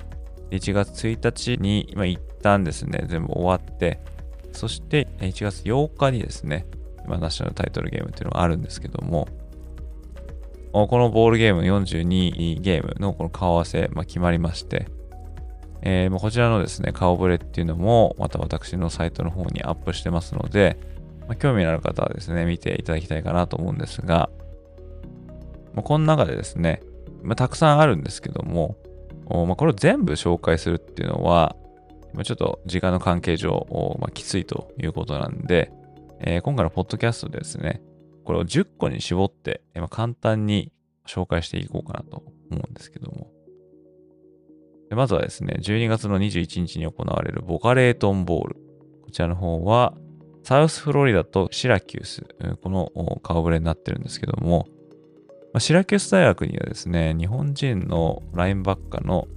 [0.50, 4.00] 1月1日に、まあ、一旦ですね、全部終わって、
[4.52, 6.66] そして1月8日にですね、
[7.06, 9.28] 今ナショナルタイトルゲームっていうのがあるんですけども、
[10.74, 14.88] このボールゲーム42ゲームのこの顔合わせ、まあ、決まりまして、
[15.84, 20.78] えー、こちらのですね、顔ぶれっていうのも、また私のサイトの方にアップしてますので、
[21.22, 24.30] まあ、興味のある方はですね、見ていただきたいかなと思うんですが、
[25.74, 26.82] まあ、この中でですね、
[27.24, 28.78] まあ、たくさんあるんですけども、
[29.48, 31.56] まあ、これを全部紹介するっていうのは、
[32.14, 33.66] まあちょっと時間の関係上、
[34.00, 35.72] まあ、きついということなんで、
[36.20, 37.82] えー、今回のポッドキャストでですね、
[38.26, 40.74] これを10個に絞って、まあ、簡単に
[41.08, 43.31] 紹介していこうかなと思うんですけども。
[44.92, 48.56] でまずはですね、12月の21日に行われるボカレートンボール。
[49.04, 49.94] こちらの方は、
[50.44, 52.26] サウスフロリダとシラキュース、
[52.62, 52.92] この
[53.24, 54.68] 顔ぶれになってるんですけども、
[55.60, 59.30] シラキュース大学にはですね、日本人のラインバッカーの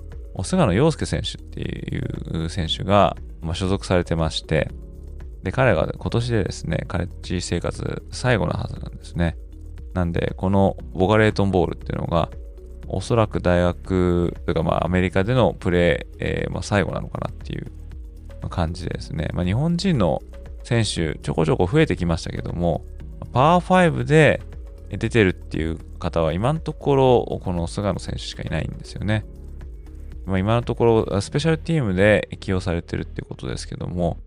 [0.42, 1.98] 菅野洋介選手ってい
[2.44, 3.16] う選手が、
[3.52, 4.72] 所属されてまして、
[5.44, 9.36] で、彼が今年でですね、カレッジ生活最後のはずなんですね。
[9.92, 12.28] なんで、このボガレートンボールっていうのが、
[12.88, 17.70] おそらく大学とか、まあ、アメリカでのプレー、えー、まあ、最後なのかなっていう
[18.48, 20.22] 感じでですね、まあ、日本人の
[20.62, 22.84] 選手、ちょこちょこ増えてきましたけども、
[23.32, 24.42] パワー5で
[24.90, 29.24] 出てるっていう方は今のところ、この菅野選手しかいないんですよね。
[30.26, 34.18] まあ、今のところ、スペシャルチームで起用されてるっていうことですけども、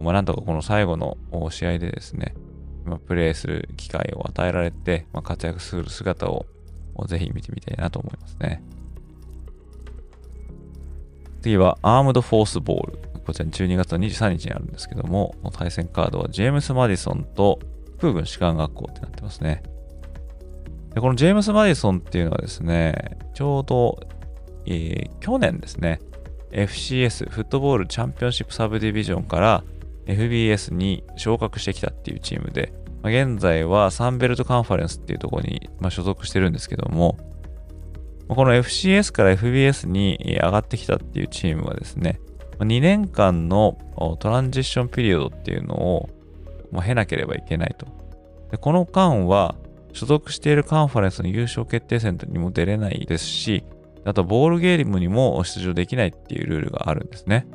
[0.00, 1.16] まあ、なんとかこの最後の
[1.50, 2.34] 試合でですね、
[2.84, 6.46] ま、プレーする機会を与えられて、ま、活躍する姿を
[7.04, 8.62] ぜひ見てみたいなと思いますね。
[11.42, 12.98] 次はアームドフォースボール。
[13.24, 17.58] こちら12月の23日にあるんですけども、対戦カードはジェームス・マディソンと
[18.00, 19.62] 空軍士官学校ってなってますね。
[20.94, 24.00] でこのジェームス・マディソンっていうのはですね、ちょうど、
[24.64, 26.00] えー、去年ですね、
[26.50, 29.62] FCS、フットボールチャンピオンシップサブディビジョンから
[30.06, 32.72] FBS に昇格してきたっていうチームで、
[33.06, 37.16] まあ、現在はサンベルトカンファレンスっていうところに、まあ、所属してるんですけども、
[38.26, 42.18] この FCS から FBS に上がってきたっていうチームはですね、
[42.58, 43.78] 2年間の
[44.18, 46.08] トランジッションピリオドっていうのを、
[46.72, 47.86] まあ、経なければいけないと。
[48.50, 49.54] でこの間は、
[49.92, 53.62] 所属しているカンファレンスの優勝決定戦にも出れないですし、
[54.04, 57.46] あとボールゲームにも出場できないっていうルールがあるんですね。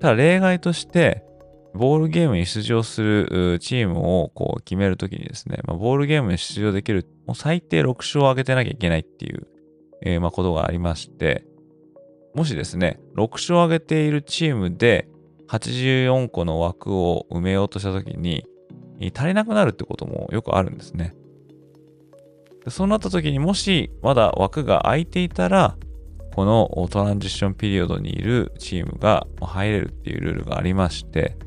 [0.00, 1.25] ただ例外として、
[1.76, 9.46] ボールゲームに出場するチームをこう決めるときにですね、まあ、ボールゲームに出場できる、もう最低6勝を挙げてなきゃいけないっていう、
[10.02, 11.44] えー、まあことがありまして、
[12.34, 15.08] もしですね、6勝を挙げているチームで
[15.48, 18.44] 84個の枠を埋めようとしたときに、
[19.14, 21.14] 足りなくなるってこともよくあるんですね。
[22.68, 25.76] そうなった時にもしまだ枠が空いていたら、
[26.34, 31.38] このトランジッションピリオドにいるチームが入れるっていうルールがありまして、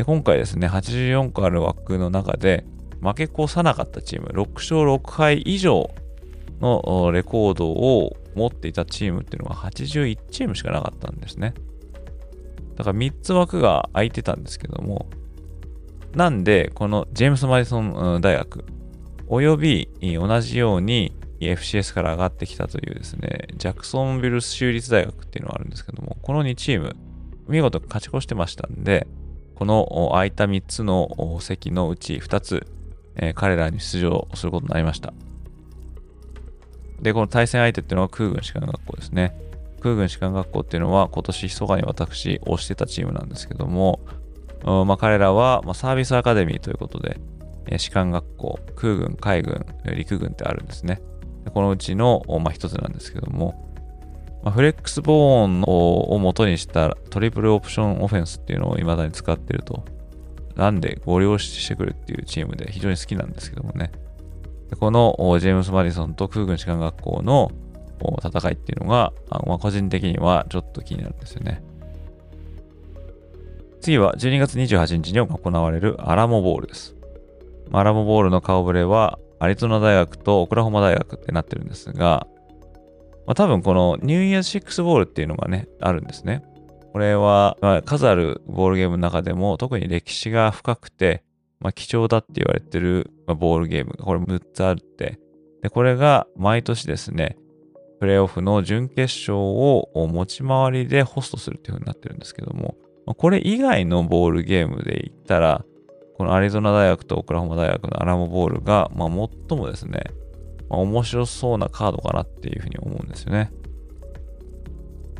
[0.00, 2.64] で今回ですね、84個ある枠の中で
[3.02, 5.90] 負け越さなかったチーム、6勝6敗以上
[6.62, 11.52] のレコードを持っていたチームっていうのが81チームしかなかったんですね。
[12.76, 15.10] だから3つ枠が空いてたんですけども、
[16.14, 18.64] なんで、このジェームス・マディソン大学、
[19.28, 26.96] および同じように FCS から上がってきたというですね、ジャクソンビル州立大学っていうのがあるんですけども、この2チーム、
[27.48, 29.06] 見事勝ち越してましたんで、
[29.60, 32.66] この空いた3つの席のうち2つ、
[33.14, 35.12] え、彼らに出場することになりました。
[37.02, 39.38] で、この対戦相手っていうのは空軍士官学校ですね。
[39.80, 44.00] 空軍士官学校っていうのは今年密かに私推してたチームなんですけども、
[44.64, 47.20] まあ、彼らは、ま、サービスアカデミーということで、
[47.66, 51.02] え、士官学校、空軍、海軍、陸軍ってあるんですね。
[51.52, 53.69] このうちの、まあ、つなんですけども、
[54.42, 59.84] まあ、フレックスボーンを元にしたトリプルオプションオフェンスっていうのを未だに使ってると、
[60.56, 63.92] なんでご利用してくるっていうチームで非常に好きなんですけどもね。
[64.78, 67.50] このジェームス・マディソンと空軍士官学校の
[68.24, 69.12] 戦いっていうのが、
[69.46, 71.62] まあ、個人的にはちょっと気になるんですよね。
[73.80, 76.94] 次は12月28日に行われるアラモボールです。
[77.72, 82.26] アラモボールの顔ぶれはアリゾナ大学とオクラホマ大学ってなってるんですが、
[83.30, 86.42] まあ、多分このニューイヤー6ボールっていうのがね、あるんですね。
[86.92, 91.22] これは、まあ、数あるボールゲームの中でも特に歴史が深くて、
[91.60, 95.20] まあ、貴重だって言われてる、まあ、ボールゲームがこれ6つあって、
[95.62, 97.36] で、これが毎年ですね、
[98.00, 102.74] プレイオフの準決勝を持ち回りでホストするっていう風になってるんですけども、
[103.16, 105.64] これ以外のボールゲームで言ったら、
[106.16, 110.02] このアリゾナ大学とオクラホマ大学のアラモボールが、まあ、最もですね、
[110.70, 113.52] まあ、面白そうなカードかなっていうふうに思うんですよね。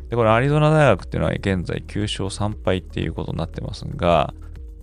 [0.09, 4.33] で、これアリゾナ大学っていうのは現在9勝3敗っていうことになってますが、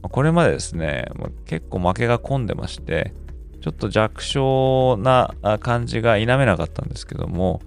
[0.03, 1.07] これまでですね、
[1.47, 3.13] 結構負けが込んでまして、
[3.61, 7.61] ちょっと弱小な感じが否めなかったんですけども、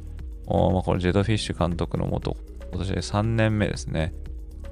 [0.48, 2.38] ま、このジェドフィッシュ監督のもと、
[2.72, 4.14] 今年で3年目ですね。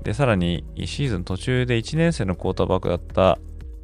[0.03, 3.37] で、さらにシーズン途中で1年生のクォーターバックだった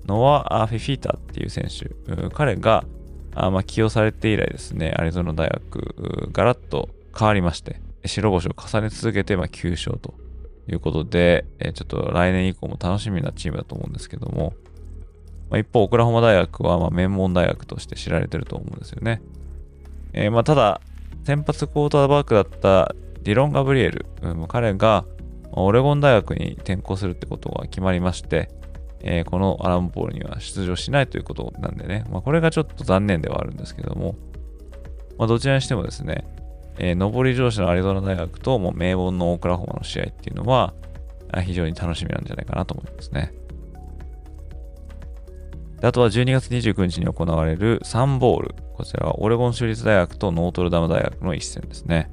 [0.08, 1.90] ノア・フィフィータっていう選手、
[2.30, 2.86] 彼が
[3.36, 10.14] あまあ、起用されて以来ですね、アリゾナ大学、ガラッと変わりまして、白星を重ね続けて、まあ、9勝と
[10.70, 14.54] いうことで、えちょっと来年以降も楽しみなチームだと思うんですけども、
[15.50, 19.22] まあ、一方、オクラホマ大学は、ま、名門大学として知られてると思うんですよね。
[20.14, 20.80] えー、ま、ただ、
[21.26, 25.06] 先発クォーターバックだったディロン・ガブリエル、うん、彼が
[25.52, 28.50] オレゴン大学に転校するってことが決まりまして、
[29.02, 34.16] えー、このアランボールには出場しないということなんでね、まあ、これがちょっと残念ではあるんですけども、
[35.18, 36.26] まあ、どちらにしてもですね、
[36.78, 40.74] えー、上り上司のアリゾナ大学ともう名門のオクラホマの試合っていうのは
[41.44, 43.34] 非常に楽しみなんじゃないかなと思いますね。
[45.82, 48.56] あとは12月29日に行われるサンボウル。
[48.74, 52.10] こちらはオレゴン州立大学とノートルダム大学の一戦ですね。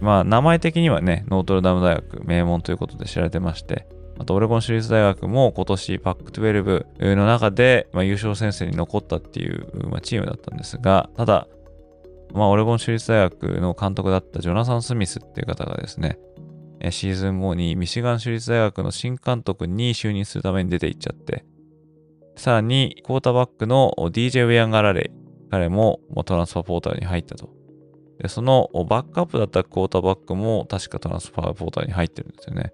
[0.00, 3.86] まあ、名前的にはね、ノートルダム大学、名門ということで知られてまして、
[4.18, 11.46] あと、オレゴン州立大学も今年パック12の中で、まあ、優勝戦線に残ったっていう、まあ、チームだったんですが、ただ、
[12.32, 16.18] まあ、オレゴン州立大学の監督だったジョナサン・スミスっていう方がですね、
[16.90, 21.44] シーズン後にミシガン州立大学の新監督に就任するために出て行っちゃって、
[22.36, 27.50] さらに、クォーターバックの DJ ウェアンガラレイ、彼もトランスファーポータルに入ったと。
[28.20, 32.72] で、そのバックアップだったクォーターバックも確かトランスファーポータルに入ってるんですよね。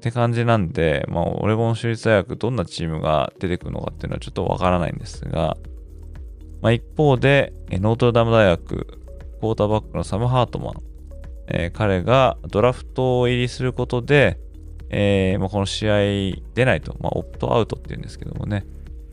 [0.00, 5.58] って感じなんで、まあ、オレゴン州立大学どんなチームが出てくるのかっていうのはちょっとわからないんですが、
[6.62, 10.74] まあ、一方で、ノートルダム大学、クォーターバックのサム・ハートマン、
[11.48, 14.38] えー、彼がドラフト入りすることで、
[14.88, 15.96] えーまあ、この試合
[16.54, 18.64] 出ないと、まあ、オプトアウトっていうんですけどもね、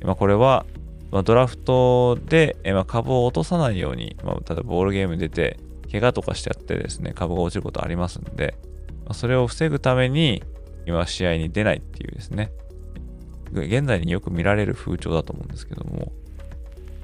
[0.01, 0.65] まあ、これは、
[1.11, 5.59] まあ、ドラフトで、えー、まあ、株を落とさないように、まあ、例えばボールゲーム出て、
[5.91, 8.57] 怪我とかしちゃってですね、株が落ちることありますんで、
[9.05, 10.43] まあ、それを防ぐために、
[10.87, 12.51] 今試合に出ないっていうですね、
[13.51, 16.13] 現在によく見られる風潮だと思うんですけども、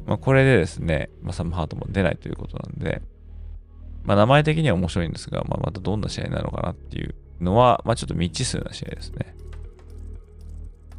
[0.05, 3.01] まあ、これでですね、まあ、サムハートも出ないということなんで、
[4.03, 9.35] まあ、名前的には面白いんですが、まあ、またどんな試合なのかなっていうのは、まあ、ちょっと未知数な試合ですね。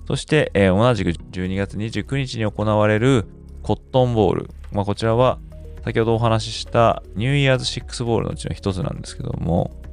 [0.06, 3.26] そして、えー、同じく12月29日に行われる
[3.62, 4.50] コットンボール。
[4.72, 5.38] まあ、こちらは
[5.84, 9.83] 先ほどお話ししたニューイヤーズ6ボールのうちの一つなんですけども、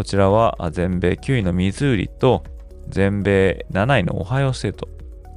[0.00, 2.42] こちらは全米9位のミズーリと
[2.88, 4.88] 全米7位のオハイオステート。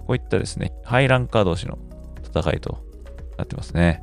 [0.08, 1.78] こういったですね、ハイランカー同士の
[2.24, 2.82] 戦いと
[3.38, 4.02] なってますね。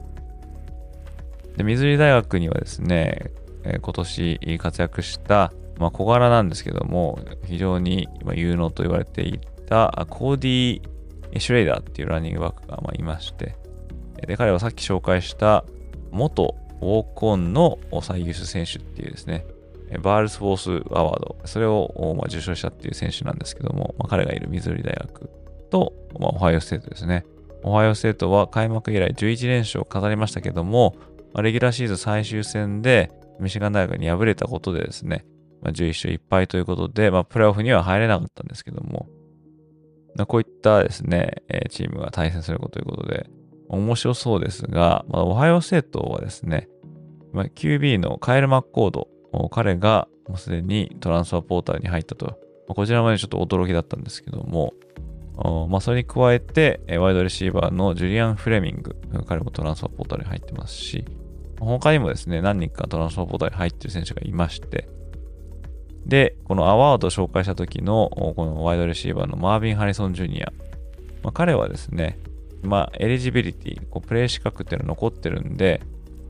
[1.57, 3.31] で、ミズーリ大学にはですね、
[3.65, 10.83] え、今年活躍した、まあ、小柄なんですけども、非常に有能と言われていたコーディ・
[11.39, 13.57] シュレイダーっていうランニングバックがまあいまして、
[14.27, 15.65] で、彼はさっき紹介した
[16.11, 19.47] 元ウォークオンの最優秀選手っていうですね、
[19.99, 25.31] バールズワースアワード、それを、まあ受賞したっていう選手なんですけども、まあ、彼がいるミズーリ大学
[25.71, 27.25] と、まあ、オハイオステートですね。
[27.63, 30.97] オハイオステートは開幕以来11連勝を飾りましたけども、
[31.35, 35.25] まあ、レギュラーシーズン最終戦でミシガン大学に敗れたことでですね、
[35.63, 39.09] まあ、11勝1敗ということで、まあ、プレーオフには入れなかったんですけども、
[40.17, 43.29] まあこういったですね、チームが対戦することということで、
[43.69, 46.69] 面白そうですが、まあ、オハイオステートはですね、
[47.33, 49.09] まあ、QB のカイル・マッコード、
[49.51, 52.39] 彼がもうすでにトランスファーポータルに入ったと、
[52.69, 54.75] こちらまでちょっと驚きだったんですけども、
[55.69, 61.05] まあ、それに加えて、ワイドレシーバーのジュリアン・フレミング、彼もトランスファーポーターに入ってますし、
[61.59, 64.89] 他にもですね、何人かトランスファーポーターに入ってる選手がいまして、
[66.07, 70.53] で、このアワードを紹介した時の、このワイドレシーバーのマービン・ハリソン・ジュニア。
[71.23, 72.19] まあ、彼はですね、
[72.63, 75.81] まあ、エリジビリティ、こうプレイ資格っていうのが残ってるんで、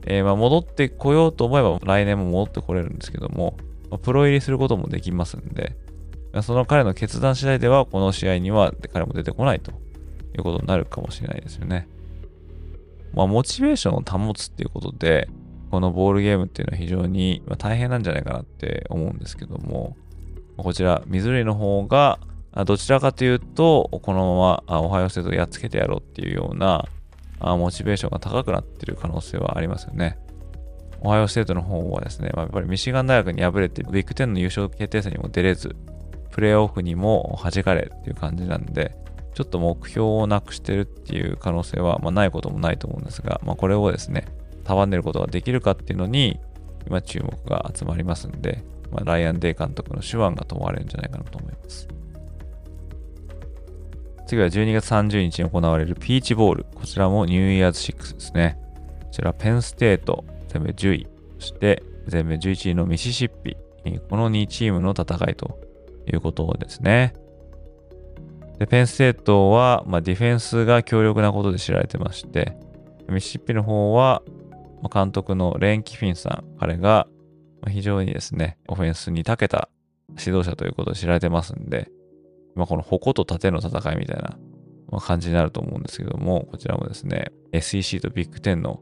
[0.05, 3.57] えー、まあ戻ってこようと思えば来年も戻ってこれるんですけども、
[3.89, 5.75] ま、プロ入りすることもできますんで、
[6.41, 9.75] その彼の決断次第では、この試合には彼も出てこないとい
[10.37, 11.87] うことになるかもしれないですよね。
[13.13, 15.29] まあ、モチベーションを保つっていうことで、
[15.69, 19.97] このボールゲームっていうのは非常に大変なんじゃないかなって思うんですけども、
[20.55, 22.19] こちら、ミズリの方が、
[22.65, 26.85] どちらかというと、このままオハイオステートをやっつけてやろうっていうような
[27.41, 30.17] あモチベーションが高くなっている可能性はありますよね。
[31.01, 35.75] オハイオステートの方はですね、まあ、やっぱりミシガン大学に敗れて、ビッグ10の優勝決定戦にも出れず、
[36.29, 38.95] プレーオフにも弾かれっていう感じなんで、
[39.33, 44.25] ちょっと目標をなくしてるっていう可能性は、まあ、ないこともないと思うんですが、まあ、これをですね、
[44.63, 46.39] 束ねることができるかっていうのに、
[46.87, 51.87] 今注目が集まりますんで、まあ、ライアン・デイ監督の手腕が問われるんじゃないかなと思います。
[54.31, 56.65] 次は12月30日に行われるピーチボール。
[56.73, 58.57] こちらもニューイヤーズ6ですね。
[59.03, 61.07] こちらペンステート、全米10位。
[61.37, 63.57] そして全米11位のミシシッピ。
[64.09, 65.59] この2チームの戦いと
[66.07, 67.13] いうことですね。
[68.57, 72.55] でペンステートは、まあ、ディフェンスが強力なことで知られてまして、
[73.09, 74.21] ミシシッピの方は、
[74.93, 77.05] 監督のレン・キフィンさん、彼が
[77.67, 79.67] 非常にですね、オフェンスに長けた
[80.17, 81.91] 指導者ということで知られてますんで、
[82.55, 84.37] まあ、この矛と盾の戦いみたいな
[84.99, 88.81] 感じになると思うんですけども、こちらもですね、SEC とビッグ10の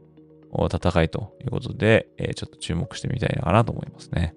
[0.52, 4.34] 戦いということで、ちょっと注目してみたいのかなと思いますね。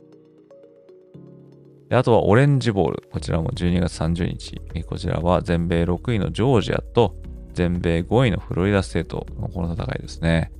[1.89, 3.03] であとはオレンジボール。
[3.11, 4.61] こちらも12月30日。
[4.84, 7.15] こちらは全米6位のジョージアと
[7.53, 10.51] 全米5位のフロリダステートのこの戦いですね。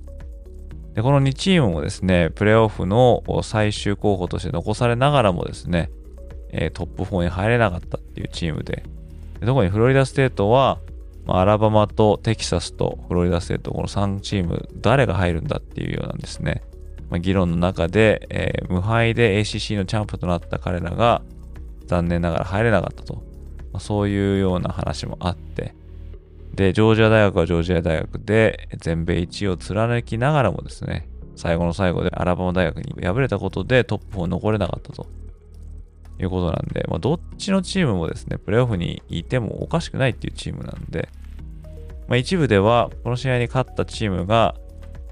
[0.94, 5.90] で、この2チームもですね、プレーオフの最終候補として残されながらもですね、
[6.74, 8.84] トップ4に入れなかったっていうチームで、
[9.40, 10.80] で特にフロリダステートは、
[11.26, 16.64] まあ、アラバマとテキサスとフロリダステート、この3チーム、誰が入るんだっていうようなんですね。
[17.10, 21.22] まあ、議論の中で、えー、無敗で ACC のチャンプとなった彼らが
[21.86, 23.16] 残念ながら入れなかったと、
[23.72, 25.76] まあ、そういうような話もあって、
[26.54, 35.08] で、ジョージア大学はジョージア大学で全米1位を貫きながらもですね、最後の最後でアラバマ大学に敗れたことでトップ4残れなかったと。
[36.20, 41.10] いうことなんで、まあ、どっちのチームもですね、プレーオフにいてもおかしくないっていうチームなんで、
[42.08, 44.56] まあ、一部ではこの試合に勝ったチームが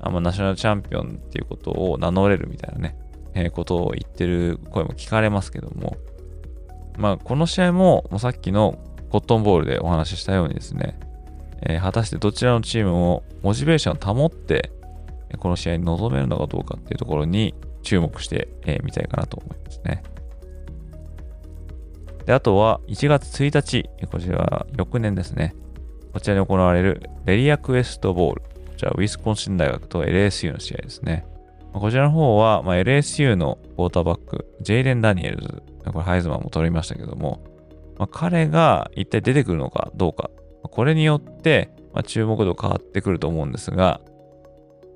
[0.01, 2.97] あまあ、ナショナルチャンピオンっていうことを名乗れるみたいなね、
[3.35, 5.95] えー、ことを言ってる声も聞かれますけども、
[6.97, 8.79] まあ、この試合も、もうさっきの
[9.11, 10.99] コットンボールでお話ししたようにですね、
[11.61, 14.71] えー、果たしてどちらのチームもモチベーションを保って、
[15.37, 20.01] この試合に臨めるのかどうかっていうところに注目してみ、えー、たいかなと思いますね。
[22.31, 25.53] で、あとは1月1日、こちらは翌年ですね。
[26.13, 28.41] こちらに行われるレリアクエストボール。
[28.41, 31.25] こちらウィスコンシン大学と LSU の試合ですね。
[31.73, 37.43] こちらの方は、まあ、LSU のクォーターバック、ジェイレン・ダニエルズ、これハイズマンも取りましたけども、
[37.97, 40.29] まあ、彼が一体出てくるのかどうか、
[40.63, 43.99] これによって、まあ、注目度変わってくると思うんですが、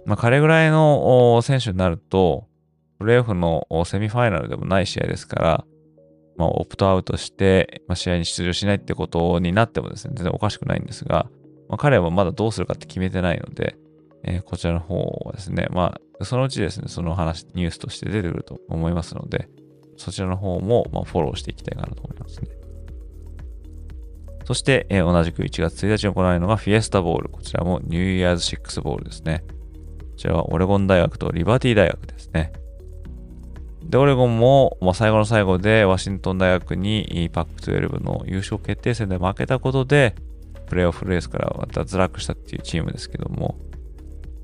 [0.05, 2.47] まあ、彼ぐらいの選手になると、
[2.97, 5.65] プレーオフのセミファイナルでもない試合ですから、
[6.37, 11.27] まあ、オプトアウトして、まあ、試合に出場しないってことになってもですね、全然おかしくないんですが、
[11.69, 13.77] まあ、彼はまだどうするかって決めてないので、
[14.23, 19.47] えー、こちらの方はですね、まあ、そのうちですね、その話、ニュースとして出てくると思いますので、
[19.97, 22.49] そちらの方も、まあ、フォローしていきたいかなと思いますね。
[24.45, 27.29] そして、えー、同じく1月1日に行われるのがフィエスタボール。
[27.29, 29.43] こちらもニューイヤーズ6ボールですね。
[29.47, 32.53] こちらはオレゴン大学とリバティ大学ですね。
[33.89, 40.15] で、オレゴンも、まあ、最後の最後でワシントン大学にパック12の優勝決定戦で負けたことで、
[40.65, 43.57] プレーオフレースから脱落したっていうチームですけども、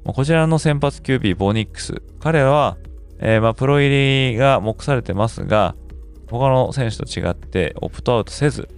[0.06, 2.02] まこちらの先発 QB、ボニックス。
[2.20, 2.78] 彼らは、
[3.20, 5.76] えー、まあプロ入りが目されてますが、
[6.30, 8.70] 他の選手と違ってオプトアウトせず、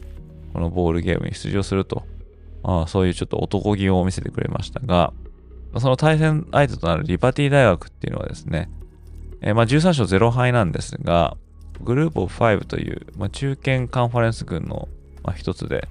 [0.53, 2.03] このボールゲームに出場すると、
[2.63, 5.13] まあそういうちょっと男気を見せてくれましたが、
[5.79, 8.69] その対戦相手となるリバティ大学っていうのはですね、
[9.43, 11.37] えー、まあ13勝0敗なんですが、
[11.81, 14.87] グループオブ5という、まあ、中堅カンファレンス群の、
[15.23, 15.87] まあ、一つで、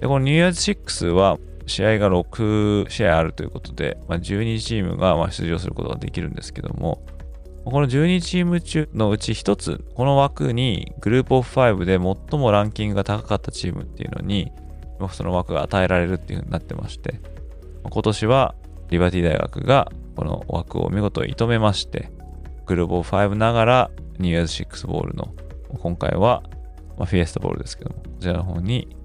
[0.00, 7.02] で、このニューイヤーズ6は試合が6試合あるということで、まあ、12チームがま出場することができるんですけども、
[7.64, 14.52] この12チーム中のうち1つ、この枠にグループオフ5で最もランキングが高かったチームっていうのに、
[15.10, 17.20] その枠が与えられるっていう風になってまして、
[17.82, 18.54] 今年は
[18.88, 22.10] リバティ大学がこの枠を見事射止めまして、
[22.66, 25.34] グループオフ5ながらニューイヤーズ6ボールの、
[25.78, 26.42] 今回は、
[26.98, 28.96] まフィエスタボールですけども、こちらの方に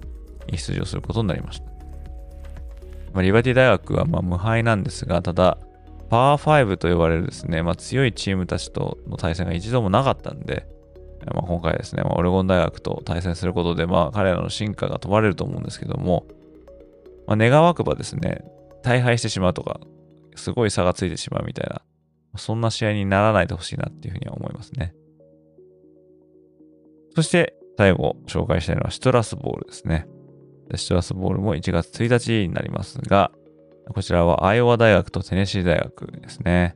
[0.50, 1.66] 出場することになりました。
[3.12, 5.58] まあ、リバティ大学はま無敗なんですが、ただ、
[6.08, 10.66] パワー5と呼ばれるですね、まあ、強いチームたちとの対戦が一度もなかったんで、
[11.26, 16.26] まあ、今回ですね、まあ、オレゴン大学と対戦することで、まあ、彼らの進化が問われると思うんですけども、
[17.26, 18.44] まあ、願わくばですね、
[18.82, 19.80] 大敗してしまうとか、
[20.34, 21.82] すごい差がついてしまうみたいな、
[22.36, 24.94] そんな試合にならないでほしいなっていうふうには思いますね。
[27.14, 30.06] そして、最後紹介したいのはシトラスボールですね。
[30.74, 33.32] シトラスボールも1月1日になりますが、
[33.94, 36.74] こちらはアイオワ大学とテネシー大学ですね。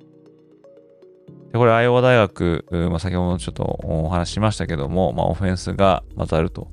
[1.52, 6.70] でこれ、アイオワ大学、まあ、先ほどちょっとお話ししましたけども、まあ、オフェンスが混ざると、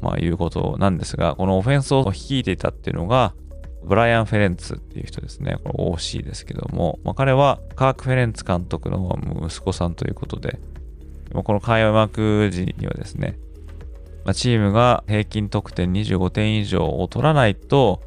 [0.00, 3.34] まあ、いうことなんですが、このオフェンスを率いていたっていうのが、
[3.86, 5.58] ブライアン・フェレンツっていう人ですね。
[5.62, 10.58] これ OC ですけども、まあ、彼はカーク・フェレンツ監督の息子さんということで、
[11.32, 13.38] この開幕時にはですね、
[14.24, 18.02] まあ、チームが平均得点25点以上を取らないと、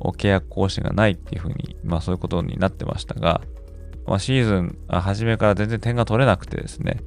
[0.00, 3.40] 契約更新がないっていうふうに、まあそういうことになってましたが、
[4.06, 7.00] まあ、シーズン初めから全然点が取れなくてですね、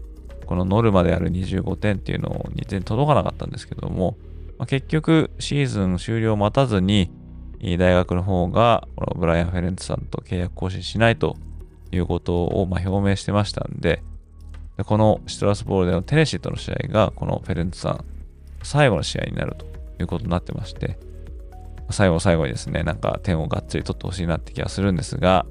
[0.45, 4.17] このノルマである25点っていうのに全然届かなかったんですけども、
[4.57, 7.11] まあ、結局シーズン終了を待たずに、
[7.59, 11.35] 大学の方が、このブライアン・フェレンツさんと契約更新しないと
[11.91, 14.03] いうことをま表明してましたんで、
[14.77, 18.05] でこのシトラスボールでのテネシーとの試合が、このフェレンツさん、
[18.63, 19.65] 最後の試合になると
[19.99, 20.99] いうことになってまして、
[21.89, 25.45] 最後最後にですね、なんか点をがっつり取ってほしいなって気がするんですが、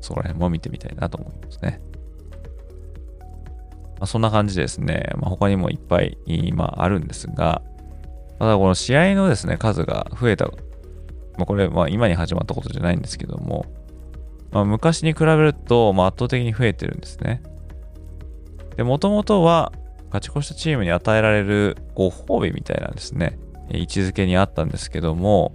[0.00, 1.80] そこら辺も見てみたいなと思いますね。
[3.98, 7.62] まあ、そんな感じですね、まあ、他にもいっぱい今あるんですが、
[8.38, 10.50] ただこの試合のですね、数が増えた、
[11.36, 13.66] まあ、これ、まあ今に始まったことじゃないんですけども、
[14.50, 17.42] まあ、昔に比べると、まあ、圧倒的に増えてるんですね。
[18.76, 19.72] で、もともとは、
[20.12, 23.38] 勝ち越したチームに与えられるご褒美みたいなんですね、
[23.70, 25.54] 位置づけにあったんですけども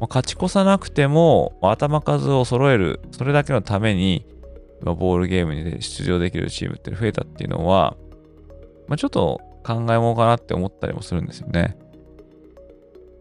[0.00, 4.24] ま、勝ち越さなくても頭数を揃える、それだけのために
[4.82, 7.96] ま、ボールゲームに出場できるチームって増えたっていうのは、
[8.88, 11.76] まあ、ちょっと考えものかなって思ったりもするんですよね。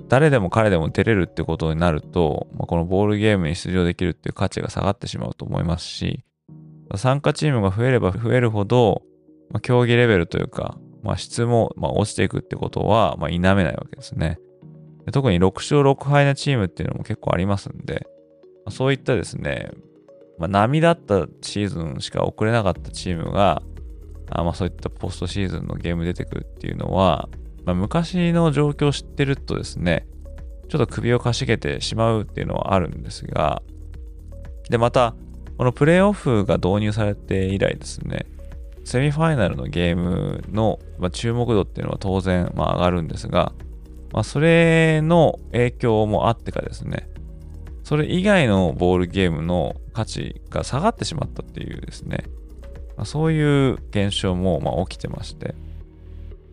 [0.08, 6.24] 誰でも彼でも出れるってことになると、まあ、このボールゲームに出場できるっていう価値が下がってしまうと思いますし、
[6.96, 9.02] 参加チームが増えれば増えるほど、
[9.50, 14.39] まあ、競技レベルというか、まあ、質もま落ちていくってことはま否めないわけですね。
[15.12, 18.08] 特に6勝6敗なチームっていうのも結構ありますんで、
[18.66, 19.70] ま、そういったですね、
[20.39, 23.62] ま、波だったシーズンしか送れなかったチームが、
[24.32, 27.30] あまそういったポストシーズンのゲーム出てくるっていうのは、
[27.66, 30.07] まあ、昔の状況を知ってるとですね、
[30.70, 33.61] ちょっと首をかしげてしまうっていうのはあるんですが、
[34.70, 35.16] で、また、
[35.57, 38.26] このプレイオフが導入されて以来ですね、
[38.84, 40.80] セミファイナルのゲームの、
[41.11, 43.53] 注目度っていうのは当然、まあ、上がるんですが、
[44.11, 47.09] まあ、それの影響もあってかですね、
[47.84, 52.26] それ以外のボールゲームの価値が下がってしまったっていうですね、
[52.97, 55.55] まあ、そういう現象もま起きてまして、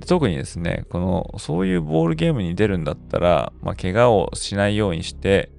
[0.07, 5.50] 特にですね、この、そういうボールゲームに出るんだったら、まあ、怪我をしないようにして、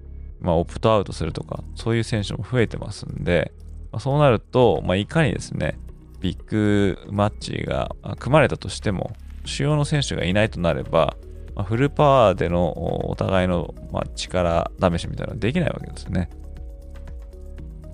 [0.42, 3.54] まあ、オプトアウトするとか、そういう選手も増えてますんで、
[3.92, 5.78] まあ、そうなると、まあ、いかにですね、
[6.20, 9.14] ビッグマッチが組まれたとしても、
[9.46, 11.18] 主要の選手がいないとなれば、
[11.56, 16.30] まあ、フルパワーでのお互いの、まあ、力試しみたいなのはできないわけですね。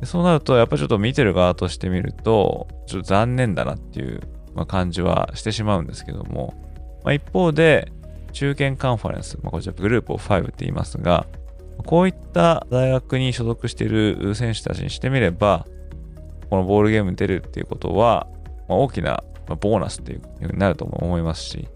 [0.03, 4.21] そうなると、やっぱちょっと見てる側としてみると、ちょっと残念だなっていう、
[4.55, 6.53] まあ、感じはしてしまうんですけども、
[7.03, 7.91] まあ、一方で、
[8.31, 11.25] 中堅カンファレンス、まあ、こちらグループオフ5って言いますが、
[11.85, 15.65] こういった大学に所属している選手たちにしてみれば、
[16.49, 18.27] このボールゲームに出るっていうことは、
[18.67, 21.67] ま、大きなボーナスっていうふうになると思いますし、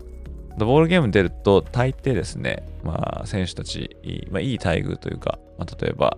[0.57, 3.97] ボールゲームに出ると大抵ですね、まあ、選手たち、
[4.29, 6.17] まあ、いい待遇というか、まあ、例えば、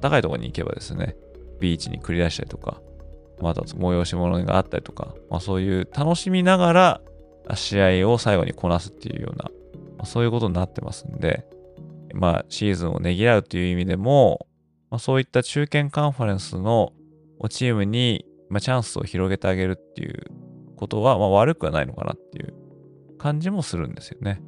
[0.00, 1.16] 高いところに行けばですね、
[1.60, 2.80] ビーチに繰り出したりとか、
[3.40, 7.00] また催し物があったりとか、まあ、そういう楽しみながら
[7.54, 9.44] 試合を最後にこなすっていうような、
[9.96, 11.46] まあ、そういうことになってますんで、
[12.14, 14.46] まあ、シーズンをねぎらうという意味でも、
[14.90, 16.92] まあ、そういった中堅カンファレンスの
[17.50, 20.24] チームに、まあ、チャンスを広げてあげるっていう
[20.76, 22.54] ことは、まあ、悪くはないのかなっていう
[23.18, 24.40] 感じもするんですよね。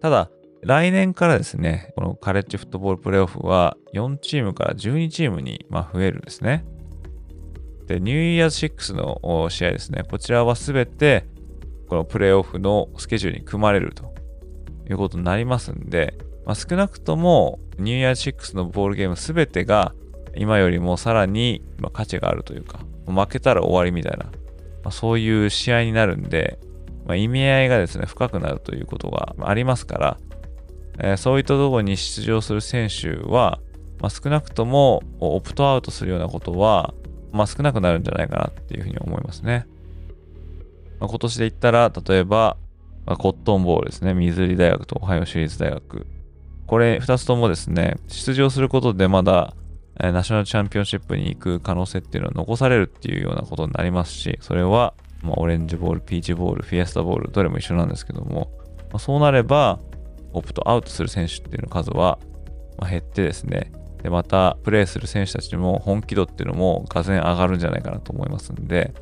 [0.00, 0.30] ただ、
[0.62, 6.64] 来年からですね、このカレッジフットボールプレイオフは4チームから12チームにま増えるんですね。
[7.88, 11.24] で、ニューイヤーズ6の試合ですね、こちらはすべて
[11.88, 14.14] このプレイオフのスケジュールに組まれると
[14.88, 19.94] いうことになりますんで、まあ、少なくともニューイヤーズ6のボールゲームすべてが
[20.36, 21.64] 今よりもさらに
[21.94, 24.32] 価値があるというか、負けたら終わりみたいな、ま
[24.84, 26.58] あ、そういう試合になるんで、
[27.06, 30.18] まあ、意味合いがですね、深くなるということがありますから、
[30.98, 33.60] えー、そういったところに出場する選手は、
[34.00, 36.92] まあ、少なくともオプトアウトするようなことは、
[37.32, 39.66] まあ、少なくなるんじゃないかなっていうふうに思いますね。
[41.00, 42.56] まあ、今年で言ったら、例えば、
[43.06, 44.14] まあ、コットンボールですね。
[44.14, 46.06] ミズリ大学とオハイオ州立大学。
[46.66, 49.54] これ2つともですね、出場することでまだ
[50.00, 58.50] えナショナルチャンピオンシップに行く可能性っていうのは残されるっていうようなことになりますし、それは、まあ、オレンジボール、ピーチボール、フィエスタボール、どれも一緒なんですけども、
[58.90, 59.80] まあ、そうなれば、
[60.32, 62.18] オプトアウトする選手っていうの数は、
[62.78, 63.72] ま減ってですね、
[64.02, 68.94] で、また、プレイする選手たちも本気度っていうのも、がぜ上がるんじゃないかなと思いますんで、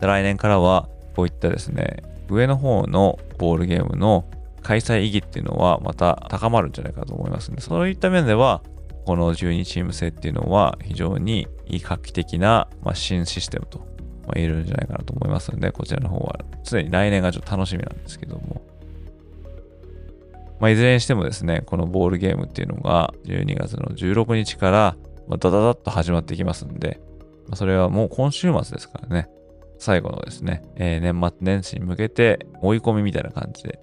[0.00, 4.24] 来年からは、こういったですね、上の方のボールゲームの
[4.62, 8.62] 開催意義っていうのはまた高まるんじゃないかと思いますんで、そういった面では、
[9.04, 13.86] この12チーム制っていうのは非常に画期的な、まあ、新システムと、
[14.34, 18.62] 言えるんじゃないかなと思いますので、こちらの方は常に来年がちょっと楽しみなんですけども、
[20.64, 24.96] まあ、いずれにしてもですね、このボールゲームっていうのが12月の16日から、
[25.28, 27.02] ま、ダダダッと始まっていきますんで、
[27.48, 29.28] まあ、それはもう今週末ですからね、
[29.78, 33.78] 最後のですね、えー、年末年始に向けて追い込みみたいな感じで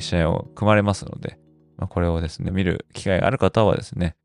[0.00, 1.38] 試合を組まれますので、
[1.76, 4.16] まあ、これをですね、見る機会がある方はですね、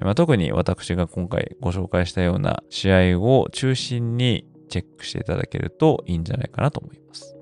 [0.00, 7.37] まあ、特に私が今回ご紹介したような試合を中心にチェックしていただけるといいんじゃないかなと思います。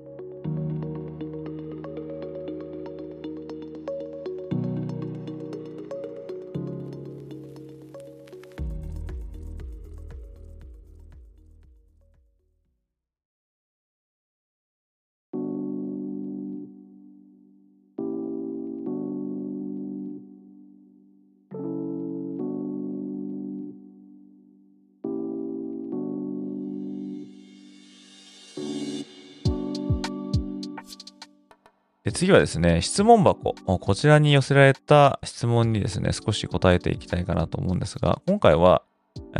[32.17, 33.53] 次はですね、質問箱。
[33.53, 38.81] こちらに寄せられた質問にですね、少し答えていきたいかなと思うんですが、今回は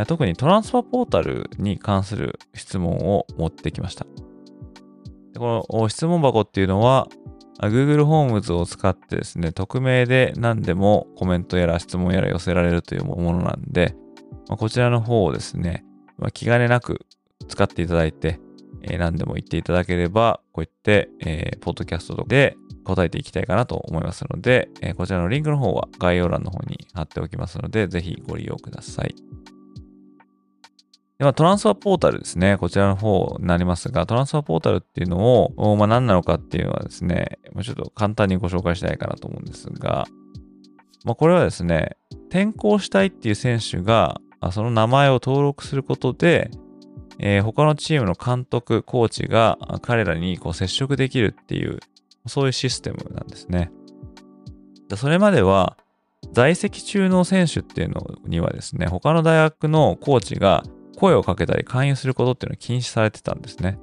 [0.05, 4.05] 特にトランスファーポータルに関する質問を持ってきました。
[5.39, 7.07] この質問箱っていうのは、
[7.61, 13.95] Google ホームズを使ってですね、匿名で何でもコメントやら質問やら寄せられるというものなんで、
[14.49, 15.83] こちらの方をですね、
[16.31, 17.07] 気兼ねなく
[17.47, 18.39] 使っていただいて、
[18.99, 22.55] 何でも言っていただければ、こうやって、えー、ポッドキャストで
[22.87, 29.15] 答えていきたいかなと思いますので、えー、こちらのリンクの方は概要欄の方に貼っておきますので、ぜひご利用ください。
[31.19, 32.57] では、トランスファーポータルですね。
[32.57, 40.05] こちらの方になりますが、トランスファーポータルっていうのを、まあ、何なのかっていうのはですね、ちょっと簡単にご紹介したいかなと思うんですが、
[41.05, 41.97] まあ、これはですね、
[42.29, 44.21] 転校したいっていう選手が、
[44.51, 46.51] その名前を登録することで、
[47.19, 51.79] えー、他のチームの監督、コーチが彼らにこう接触できるっていう、
[52.27, 53.71] そういうシステムなんですね。
[54.95, 55.77] それまでは、
[56.31, 60.63] 在籍中の選手っていうのにはですね、他の大学のコーチが
[60.97, 63.79] 声をかけたり勧誘することっていうのは禁止されてたんですね。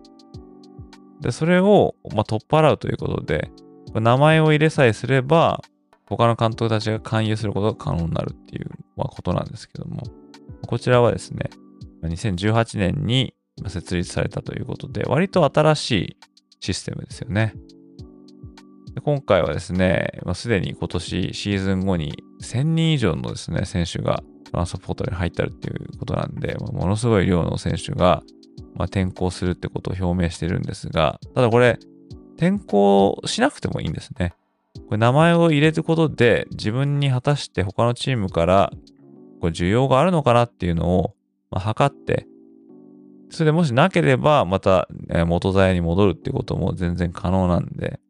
[1.20, 3.50] で、それを、まあ、取っ払うということで、
[3.94, 5.62] 名前を入れさえすれば、
[6.06, 10.02] 他の監督たちが勧誘することが可能になるっていう、まあ、ことなんですけども、
[10.66, 11.50] こちらはですね、
[12.02, 13.34] 2018年に
[13.68, 16.16] 設立されたということで、割と新しい
[16.60, 17.54] システムですよね。
[18.94, 28.22] で今回はですね、すでに今年シーズン後に1000人以上のですね、選手がトランスポートに入ったるっていうことなんで、ものすごい量の選手が、
[28.74, 31.78] ま転校するってことを表明してるんですが、ただこれ、
[32.36, 34.32] 転校しなくてもいいんですね。
[34.86, 38.72] これ名前を入れることで自分に果たして他のチームから
[39.40, 41.14] これ需要があるのかなっていうのを
[41.54, 42.26] ま、測って、
[43.30, 44.88] それでもしなければ、また
[45.26, 48.00] 元座屋に戻るっていうことも全然可能なんで、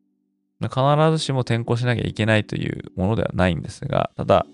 [0.69, 4.47] 必ずしも転校しなきゃいけないというものではないんですが、ただ、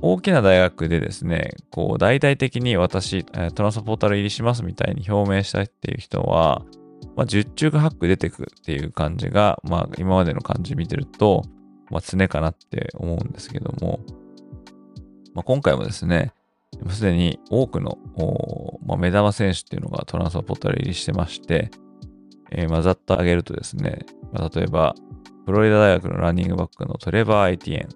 [0.00, 6.62] 大きな大学でですね、こう、大々的に私、トランスポータル入りしますみたいに表明したいっていう人は、
[7.16, 11.42] まあ、十中八九出てくっていう感じが、まあ、今までの感じ見てると、
[11.90, 14.00] まあ、常かなって思うんですけども、
[15.34, 16.32] まあ、今回もですね、
[16.88, 17.98] すでに多くの、
[18.86, 21.70] まあ、目玉選手っていうのがトランスポータル入りしてまして、
[22.50, 24.00] えー、ま、ざっと挙げるとですね、
[24.32, 24.94] まあ、例えば、
[25.44, 27.88] フロリダ大学のランニングバックのトレバー・アイティエ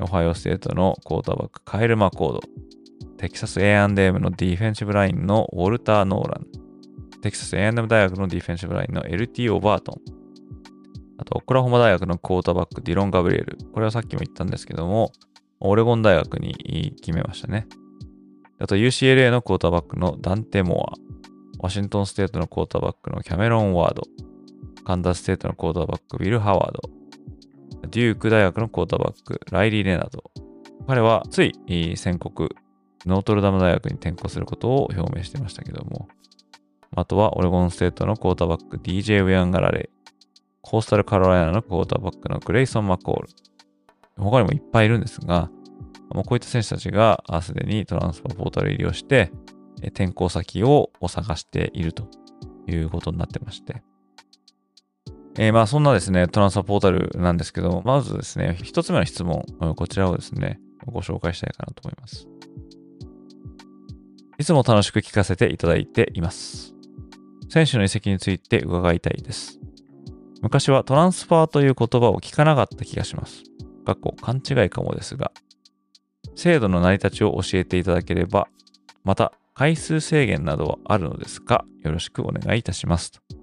[0.00, 2.40] ン、オハイオステートのクォーターバック、カイル・マコード、
[3.18, 6.46] テキサス A&M のディフェンシブラインのウォルター・ノーラン、
[7.20, 10.20] テキサス A&M 大学のディフェンシブラインの LT・ オバートン、
[11.20, 13.58] あと、オクラホマ大学のクォーターバック、ディロン・ガブリエル。
[13.74, 15.12] これはさっきも言ったんですけども、
[15.60, 17.66] オレゴン大学に決めましたね。
[18.58, 20.94] あと UCLA のクォーターバックのダンテ・モア、
[21.58, 24.02] ワシントンステートのクォーターバックのキャメロン・ワード、
[24.90, 26.80] カンザスステートのクォーターバック、ウィル・ハワード、
[27.90, 30.32] デューク大学のクォーターバック、ライリー・レナード。
[30.88, 31.52] 彼はつい
[31.96, 32.48] 先刻、
[33.06, 36.08] ノートルダム大学に転校することを表明してましたけども、
[36.96, 40.10] あとはオレゴンステートのクォーターバック、DJ ウェアン・ガラレイ、
[40.60, 43.28] コースタルカロライナのクォーターバックのグレイソン・マコール。
[44.16, 45.50] 他にもいっぱいいるんですが、
[46.12, 49.30] こういった選手たちがすでにトランスファーポータル入りをして、
[49.82, 52.08] 転校先を探していると
[52.66, 53.84] いうことになってまして。
[55.42, 59.42] えー、まあそんなですね、トランスファーポータルなんですけど、まずですね、一つ目の質問、
[59.74, 62.28] こちらをですね、ご紹介したいかなと思います。
[64.38, 66.74] いつも楽しく聞かせていただいています。
[67.48, 69.58] 選手の移籍について伺いたいです。
[70.42, 73.42] 昔はトランスファーという言葉を聞かなかった気がします。
[73.86, 75.32] 過去勘違いかもですが、
[76.36, 78.46] 制度の成り立ちを教えていただければ、
[79.04, 83.39] また回数制限などはあるのですかよろしくお願いいたしますと。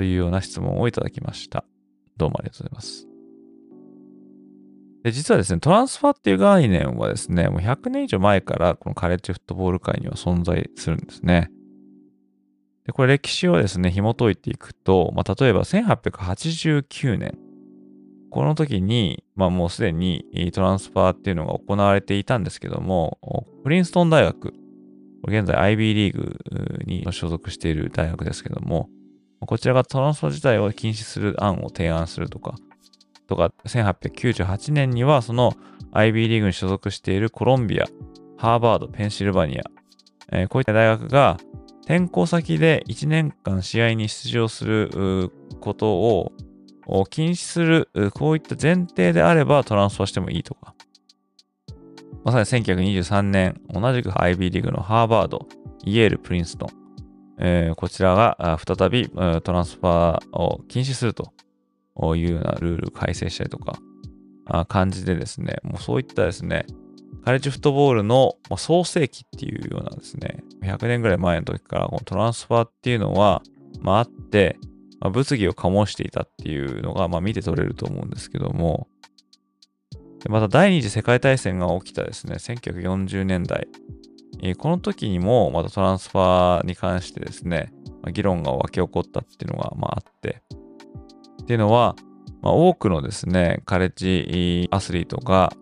[0.00, 1.62] というような質問をいただきました。
[2.16, 3.06] どうもありがとうございます。
[5.04, 11.50] で実はですね、トランスファーっていう概念はですね、もう100年以上前からこのカレッジフットボール界には存在するんですね。
[12.86, 17.38] でこれ歴史をですね、紐解いていくと、まあ、例えば1889年、
[18.30, 20.24] この時に、まあもうすでに
[20.54, 23.18] トランスファーっていうのが行われていたんですけども、
[23.64, 24.54] プリンストン大学、
[25.28, 26.38] 現在 IB リーグ
[26.86, 28.88] に所属している大学ですけども、
[29.40, 32.54] こちらがトランスファー自体を禁止する案を提案するとか、
[33.26, 35.54] とか、1898年にはその
[35.92, 37.86] IB リーグに所属しているコロンビア、
[38.36, 39.62] ハーバード、ペンシルバニア、
[40.32, 41.38] えー、こういった大学が
[41.82, 46.32] 転校先で1年間試合に出場することを
[47.08, 50.74] 禁止する、こういった前提であればトランスファーしてもいいとか。
[52.22, 55.48] まさに1923年、同じく IB リーグのハーバード、
[55.84, 56.68] イェール、プリンストン、
[57.42, 61.32] えー、こちらが再びトランスファーを禁止すると
[62.14, 63.78] いうようなルール改正したりとか、
[64.68, 66.66] 感じでですね、もうそういったですね、
[67.24, 73.42] カレッジフットボールの創世期っていうようなですね、100年ぐらい前の時からこのトランスファーっていうのは、
[73.80, 74.58] まあ、あって、
[75.00, 78.88] まあ、物議を醸していたっていうのが、まあ、見て取れると思うんですけども、
[80.28, 83.68] また第二次世界大戦が起きたですね、1940年代、
[84.58, 87.72] この時にもまたトランスファーに関してですね、
[88.12, 90.42] 議論が沸き起こったっていうのが、あ、って、
[91.42, 91.96] っていうのは、
[92.42, 95.52] 多くのですね、カレッジアスリートが、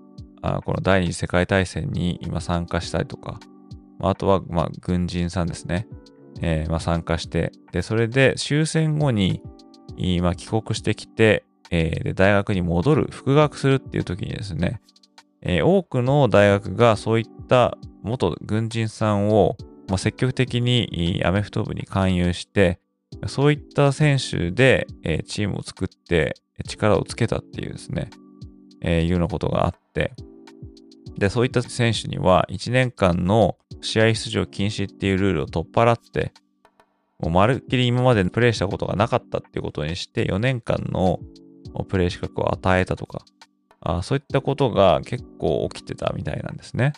[0.65, 3.41] この第二次世界大戦に今参加したりとか、
[4.01, 4.41] あとは、
[4.81, 5.89] 軍人さんですね、
[6.79, 9.43] 参加して、で、それで終戦後に、
[10.23, 14.81] まあ、帰国してきて、で、大学に戻る、復学するっていう時にですね、
[15.65, 17.77] 多くの大学がそういった
[18.09, 19.57] 元軍人さんを、
[19.89, 22.81] ま、積極的にアメフト部に勧誘して、
[23.27, 26.35] そういった選手で、え、チームを作って
[26.67, 28.11] 力をつけたっていうですね、
[28.83, 30.13] え、いうようなことがあって、
[31.17, 36.33] で、そういった選手には1年間の試合出場禁止っていうルールを取っ払って、
[37.19, 41.19] もうまるっきり今までプレイしたことがなかったっていうことにして、4年間の
[41.89, 43.25] プレイ資格を与えたとか、
[43.81, 46.93] あそういったことが結構起きてたみたいなんですね。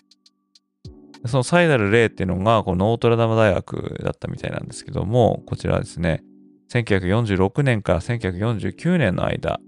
[1.26, 6.22] その最たる例っていうのが、このノートルダム大学だったみたいなんですけども、こちらですね、
[6.72, 9.60] 1946年から1949年の間、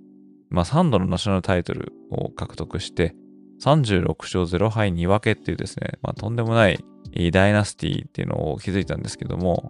[0.49, 3.15] まあ、3度のナショナルタイトルを獲得して、
[3.63, 6.83] 36勝0敗2分けっていうですね、まあ、とんでもない
[7.33, 9.69] dynasty っていうのを築いたんですけども、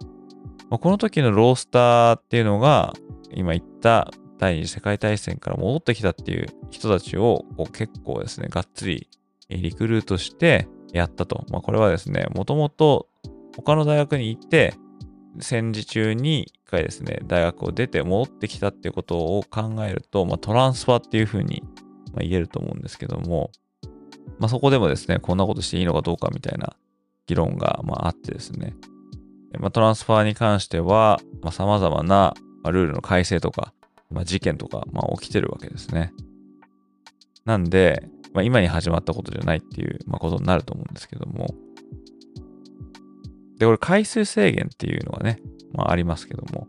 [0.69, 2.93] まあ、この時のロースターっていうのが、
[3.33, 9.09] 今言った第二次世界大戦から戻ってきたっていう人たちを結構ですね、がっつり
[9.49, 11.45] リクルートしてやったと。
[11.49, 13.09] まあ、これはですね、もともと
[13.57, 14.75] 他の大学に行って、
[15.39, 21.63] 戦時中に一回ですね、大学を出て戻ってきたっていうことを考えると、まあ、トランスファーっていうふうに
[22.19, 23.49] 言えると思うんですけども、
[24.39, 26.75] まあ、そこでもですね、こんなことしていいのかどうかみたいな
[27.25, 28.75] 議論がまあってですね、
[29.59, 32.33] まあ、トランスファーに関しては、まあ、様々な
[32.65, 33.73] ルールの改正とか、
[34.11, 36.13] まあ、事件とか、まあ、起きてるわけですね。
[37.45, 41.47] なんで、まあ、今に始まったことじゃないっていう、まあ、ことになると思うんですけども。
[43.57, 45.39] で、これ回数制限っていうのがね、
[45.73, 46.67] まあ、ありますけども、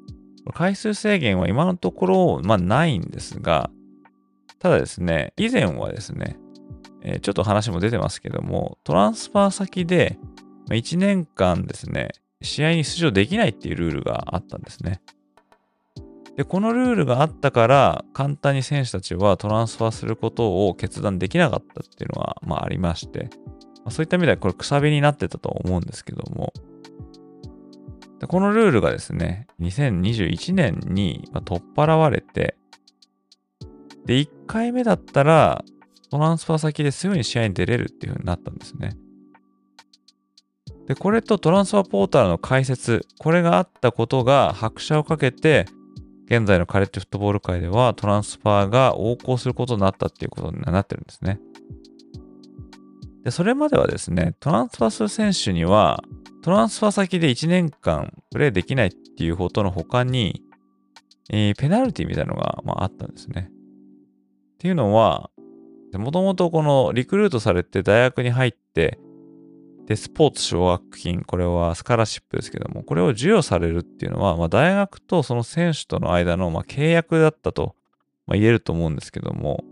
[0.53, 3.71] 回数制限は今のところ、まあ、ないんですが、
[4.59, 6.37] ただですね、以前はですね、
[7.03, 10.19] えー、ちょっと話も出てますけども、トランスファー先で
[10.71, 12.11] 1年間ですね、
[12.43, 15.01] 試合に出場できないっていうルールがあったんですね。
[16.37, 23.30] で、このルールがあったから、簡単に選手たちはトランスファーすることを決断できなかったっていうのが、まあ、ありまして、
[23.78, 26.53] まあ、そういった意味ではこれくさびになってたと思うんですけども、
[28.18, 32.57] でこのルールがですね、2021年に取っ払われて、
[34.07, 35.64] で、1回目だったら、
[36.11, 38.97] トランスファー先ですぐに試合に出れるっていう風になったんですね。
[40.87, 45.66] で、これとトランスファーポータルの解説、これがあったことが拍車をかけて、
[46.27, 51.39] 現在のカレッジフットボール界ではトランスファーが横行することになったっていうことになってるんですね。
[53.25, 56.05] で、それまではですね、トランスファーする選手には、
[56.43, 60.43] トランスファー先で1年間プレイできないっていうことの他に、
[61.31, 63.49] えー、ペナルティみたいなのが、まあ、あったんですね。
[63.51, 65.31] っていうのは、
[65.95, 68.99] もともとこのリクルートされて大学に入って、
[69.87, 77.74] で、スポーツ奨学金、これはスカラシップですけども、これを授与されるっていうのは、まあ、大学とその選手との間のまあ契約だったと、
[78.26, 79.62] まあ、言えると思うんですけども、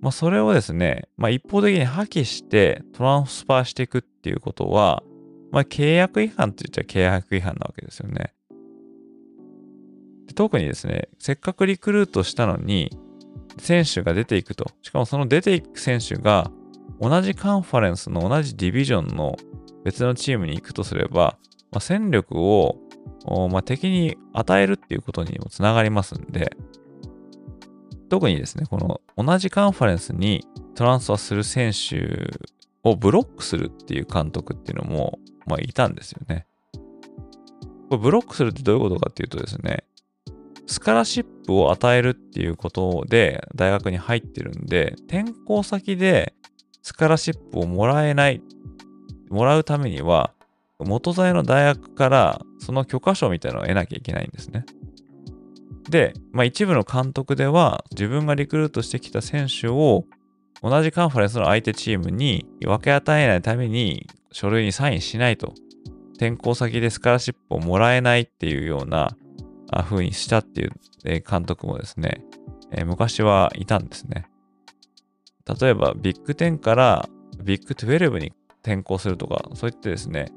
[0.00, 5.02] まあ、それをですね、まあ、一方的に破棄してトランスファーしていくっていうことは、
[5.52, 8.32] まあ、契約違反って言っちゃ契約違反なわけですよね。
[10.26, 12.90] で特にですね、せっかくリクルートしたのに、
[13.58, 14.70] 選手が出ていくと。
[14.82, 16.50] しかもその出ていく選手が、
[17.00, 19.36] 同じカンファレンスの同じディビジョンの
[19.84, 21.38] 別のチームに行くとすれば、
[21.70, 22.78] まあ、戦力を、
[23.50, 26.56] まあ、敵に与えるっていうことにもつながりますんで、
[28.08, 32.30] 特にですね、この同じカンファレンスにトランスファする選手
[32.82, 36.46] をブロックするっていう監督っていうのも、まあ、いたんですよね。
[37.88, 39.84] これブロックするってどういうことかっていうとですね、
[40.66, 46.34] スカラシップを与えるっていうことで大学に入ってるんで、転校先で
[46.86, 48.40] スカラシップをもらえない、
[49.28, 50.32] もらうためには、
[50.78, 54.64] 元材の大学からその許可証みたいなのを得なきゃいけないんですね。
[55.90, 60.04] で、まあ、一部の監督では自分がリクルートしてきた選手を
[60.62, 65.54] 同じカンファレンスの相手チームに分け与えないために書類にサインしないと。
[66.14, 69.16] 転校先でスカラシップをもらえないっていうような
[69.88, 70.70] 風にしたっていう
[71.28, 72.22] 監督もですね、
[72.70, 74.28] え、昔はいたんですね。
[75.60, 77.08] 例えばビッグ10から
[77.42, 78.32] ビッグ12に
[78.62, 80.32] 転校するとか、そういってですね、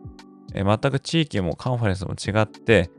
[0.54, 2.92] 全く地域もカンファレンスも違って、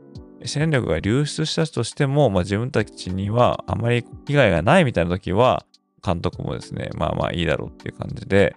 [0.43, 5.65] 戦力が流出したとしても、まあ、自分たちにはあまり被害がないみたいな時は、
[6.03, 8.55] 監督もですね、まあまあいいだろうっていう感じで、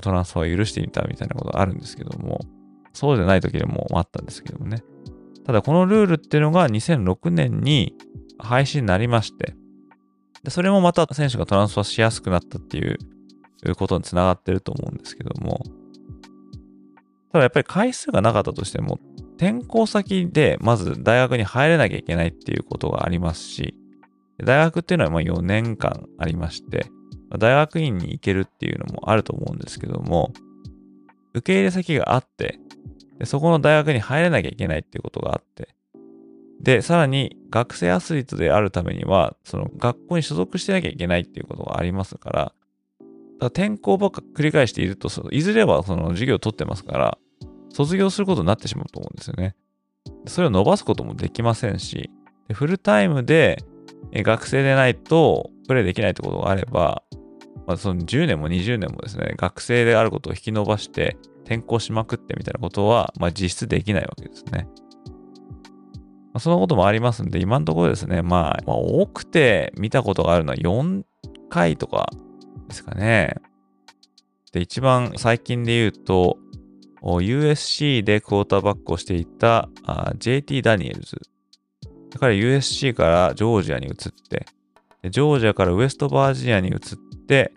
[0.00, 2.40] トランスファーを許してみたみたいなことがあるんですけども、
[2.92, 4.82] そうじゃない時でもあったんですけどもね。
[5.44, 7.94] ただこのルールっていうのが2006年に
[8.38, 9.54] 廃止になりまして、
[10.42, 12.98] でそれもまた選手がトランスファーしやすくなったっていう
[13.76, 15.62] ことにつながってると思うんですけども、
[17.32, 18.98] ただやっぱり回数がなかったとしても、
[19.36, 23.74] 転校先でまず大学に入れなきゃいけないっていうことがありますし、
[24.42, 26.86] 大学っていうのはま4年間ありまして、
[27.38, 30.32] 大学院に行けるっていうのもあると思うんですけども、
[31.34, 32.58] 受け入れ先があって、
[33.18, 35.74] でそこの大学に入れなきゃいけないっていうことがあって、
[36.60, 42.52] で、さらに学生アスリートであるためには、その学校に所属してなきゃいけないっていうことがありますから、
[43.40, 47.18] だ転校ばっかり繰り返していると、いずれはその授業を取ってますから、
[47.72, 49.56] 卒業することになってしまうと思うんですよね。
[50.26, 52.10] それを伸ばすこともできませんし、
[52.52, 53.64] フルタイムで
[54.12, 57.02] 学生でないとプレイできないってことがあれば、
[57.66, 64.68] まあ、その10年も20年もですね、学生であることを引き伸ばして転校しまくってみたいなことは、まあ、実質できないわけですね。
[66.32, 71.02] まあ、そのこともありますんで、今のところですね、まあ、まあ、多くて見たことがあるのは4
[71.48, 72.08] 回とか
[72.68, 73.34] ですかね。
[74.52, 76.38] で、一番最近で言うと、
[77.02, 79.68] USC でクォーターバックをしていた
[80.18, 81.16] JT ダニエルズ。
[82.10, 83.94] だから USC からジョージアに移っ
[84.28, 84.46] て、
[85.08, 86.78] ジョージアからウエストバージニアに移っ
[87.26, 87.52] て、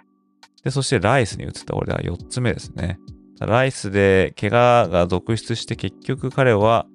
[0.63, 1.73] で、そしてライスに移った。
[1.73, 2.99] これは4つ目ですね。
[3.39, 6.85] ライスで怪我が続出して結局彼は、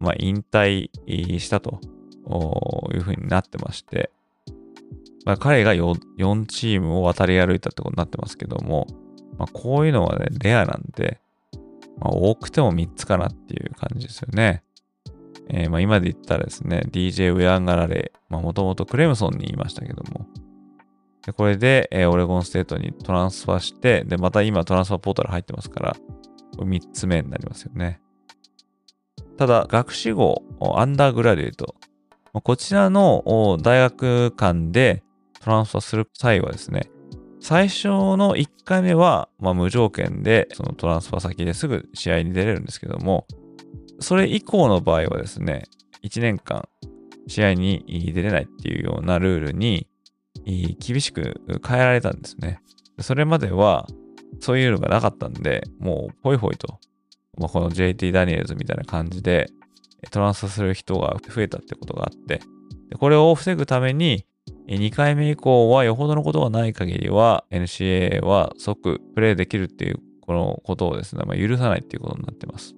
[0.00, 0.90] まあ、引退
[1.38, 1.80] したと
[2.92, 4.10] いうふうになってまして、
[5.24, 8.86] まあ、彼が 4, 4チームを渡り歩いたってことになってますけども、
[9.38, 11.20] まあ、こういうのはね、レアなんで、
[11.98, 14.64] まあ、多くても3つかなっていう感じですよね。
[15.52, 20.26] えー、まあ今で言ったらですね、DJ ウェアンガラレイ、まあもともとクレムソンにいましたけども、
[21.26, 25.96] でこれで、えー、オレゴンステートにトランスファーして、で、また今トランスファーポータル入ってますから、
[26.56, 28.00] 3つ目になりますよね。
[29.40, 30.42] ただ、学士号、
[30.76, 31.74] undergraduate、
[32.42, 35.02] こちらの大学間で
[35.42, 36.90] トランスファーする際はですね、
[37.40, 43.26] 最初の1回目は、まあ、無条件でそのトランスファー先ですぐ試合に出れるんですけども、
[43.98, 45.62] それ以降の場合はですね、
[46.02, 46.68] 1年間
[47.26, 49.88] 試合に出れないっていうようなルールに
[50.44, 52.60] 厳しく変えられたんですね。
[52.98, 53.86] それまでは
[54.38, 56.78] そういうのがなかったんで、もうポイポイと、
[57.40, 59.50] まあ、この JT ダニエルズみたいな感じで
[60.10, 62.40] トランスする人が増えたってことがあって、
[62.98, 64.26] これを防ぐために
[64.68, 72.74] 2回目以降はよほどのことがない限りは NCAA は即プレイできるっていうこのことをですね、まあ、許さないっていうことになってます。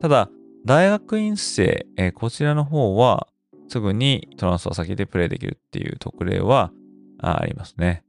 [0.00, 0.28] ただ、
[0.66, 3.28] 大学院生、え、こちらの方は
[3.68, 6.72] すぐにトランスファー先でプレイできるっていう特例は
[7.18, 8.04] ありますね。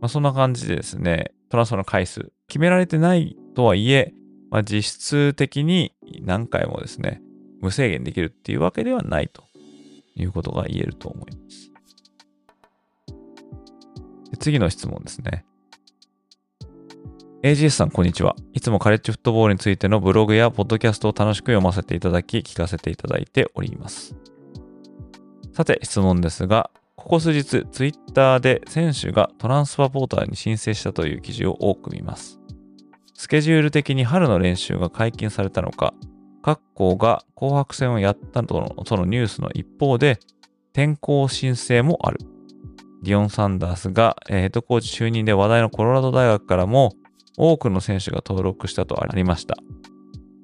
[0.00, 4.14] まあ、そんな感じでですね、トランスファーの回数、決められてないとはいえ、
[4.50, 5.92] まあ、実質的に
[6.22, 7.20] 何回もですね、
[7.60, 9.44] 無制限できるっていうわけではないと
[10.16, 11.70] いうことが言えると思います。
[14.40, 15.44] 次の質問ですね。
[17.42, 18.34] AGS さん、こんにちは。
[18.54, 24.16] いつもカレッジフットボールについてのブログやポッドキャストを楽しく読ませていただき、聞かせていただいております。
[25.52, 26.70] さて、質問ですが、
[27.02, 32.38] ここ数日、ツイッターで選手がトランスファーポーターに申請したという記事を多く見ます。
[33.14, 35.94] スケジュール的に春の練習が解禁されたのか、
[36.42, 40.20] 各校が紅白戦をやったとのそのニュースの一方で、
[40.72, 42.20] 転校申請もある。
[43.02, 46.92] ディオン・サンダースがヘッドコーチ就任で話題のコロラド大学からも
[47.36, 49.56] 多くの選手が登録したとありました。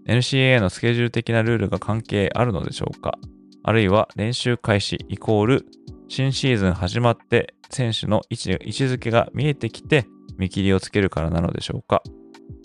[0.07, 3.17] NCAA のスケジュール的なルールが関係あるのでしょうか？
[3.63, 5.67] あるいは練習開始イコール
[6.09, 10.07] 新シーズン始まって選手の位置位置づけが見えてきて
[10.39, 12.03] 見切りをつけるからなのでしょうか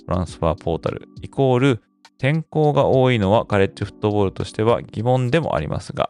[0.08, 1.84] トランスファーポータルイコール
[2.24, 6.10] 天候が多いのはカレッジフットボールとしては疑問でもありますが、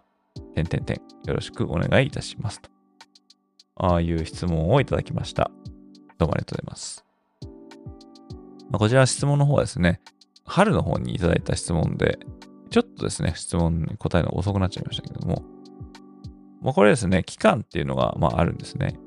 [0.54, 2.70] 点々点よろしくお願いいたしますと。
[3.78, 5.50] ああいう質問をいただきました。
[6.20, 7.04] どうもありがとうございます。
[8.70, 10.02] まあ、こちら質問の方はですね、
[10.46, 12.20] 春の方にいただいた質問で、
[12.70, 15.44] ちょっとですね、質問に答えるの遅くなっちゃいましたけども、
[16.64, 18.98] まあ、これですね、期間っていうのが、まあ、あるんですね。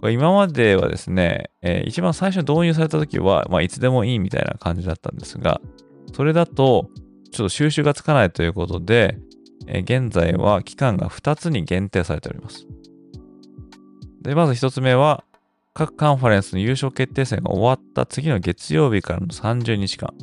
[0.00, 5.60] これ今まではですね、えー、一番最初導入された時は、まあ、いつでもいいみたいな感じだったんですが、
[6.14, 6.90] それだと、
[7.32, 9.18] ちょっと収集がつかないということで、
[9.66, 12.66] え現在は期間が2つに限定されております。
[14.22, 15.24] で、まず1つ目は、
[15.74, 20.14] 各カンファレンスの優勝決定戦が終わった次の月曜日からの30日間。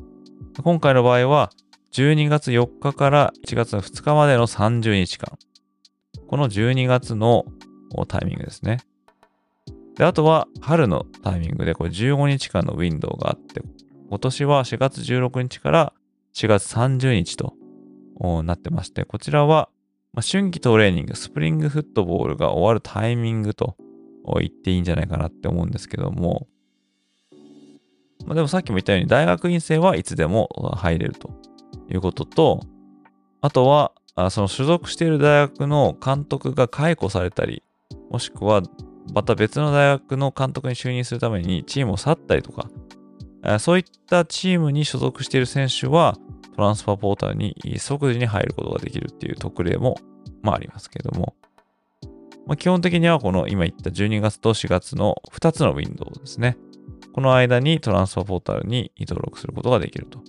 [0.63, 1.51] 今回の場合は、
[1.91, 5.37] 12月4日から1月の2日までの30日間。
[6.33, 7.45] この12月の
[8.07, 8.79] タイミングですね。
[9.95, 13.61] で、あとは春のタイミングでこれ15日間のウィンドウがあって、
[14.09, 15.93] 今年は4月16日から
[16.33, 17.53] 4月30日と
[18.41, 19.69] なってまして、こちらは、
[20.27, 23.75] 春季トレーニング、スプリングフットボールが終わるタイミングと
[24.39, 26.47] 言っていいんじゃないかなって思うんですけども、
[28.25, 31.29] まあ、でもさっきも言ったように大学院生はいつでも入れると
[31.91, 32.61] いうことと、
[33.41, 33.91] あとは、
[34.29, 37.63] その所属している大学の監督が解雇されたり、
[38.09, 38.61] もしくは
[39.13, 42.69] また別の大学の監督に就任するためにチームを去ったりとか、
[43.59, 46.17] そういったチームに所属している選手は、
[46.55, 49.97] トランスファーポータルに即時に入ることができるっていう特例も、
[50.43, 51.35] まあ、ありますけれども、
[52.45, 56.57] まあ、基本的にはこの今言った12月と4月の2つのウィンドウですね。
[57.13, 60.19] この間にトランスファーポータルに登録することができると。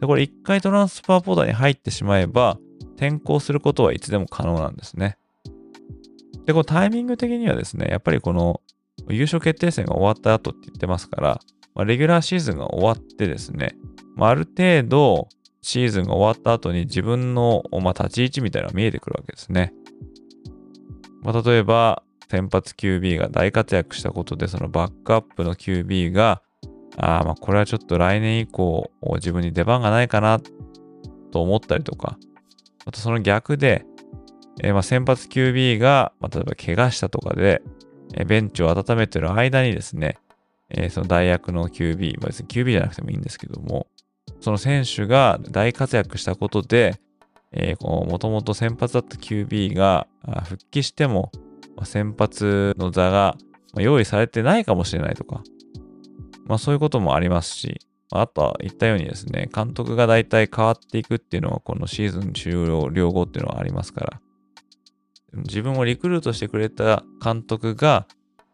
[0.00, 2.58] で、これ1回トランスファーポータルに入ってしまえば、
[2.96, 5.18] 転校することはいつでも可能なんですね。
[6.46, 8.60] で、このタイミング的にはですね、やっぱりこの
[9.08, 11.40] 優勝決定戦が終わった後って言ってますから、
[11.74, 13.76] まあ、レギュラーシーズンが終わってですね、
[14.14, 15.28] まあ、ある程度
[15.62, 19.72] シーズンが終わった後に自分の、まあ、立ち位置みたいなのが見えてくるわけですね。
[21.22, 26.42] まあ、例えば、先発 QB が大活躍したことで、そのバックアップの QB が、
[26.96, 30.40] あ、まあこれはちょっと来年以降、自分に出番がないかな
[31.32, 32.18] と思ったりとか、
[32.86, 33.84] あとその逆で、
[34.62, 37.62] えー、ま先発 QB が、ま、例えば怪我したとかで、
[38.14, 40.18] え、ベンチを温めてる間にですね、
[40.70, 43.86] えー、その大学の QB、まあ、別に QB じゃなくてもいいんですけども、
[44.40, 47.00] その選手が大活躍したことで、
[47.80, 50.06] もともと先発だった QB が
[50.44, 51.30] 復帰しても、
[51.84, 53.36] 先発の座が
[53.76, 55.42] 用意されてないかもしれないとか、
[56.46, 57.80] まあそういうこともありますし、
[58.10, 64.20] あとは言ったようにですね、監督が大体変わっていくっていうのはこのシーズン終了両後っていうのはありますから、
[65.42, 68.06] 自分をリクルートしてくれた監督が、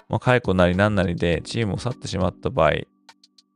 [0.09, 2.71] まあ、解雇なりなんなりでチームを去ってしまった場合、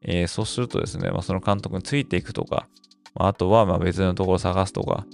[0.03, 2.69] えー、そうするとですね、まあ、その監督についていくとか、
[3.15, 5.07] まあ、あとはま別のところを探すとか、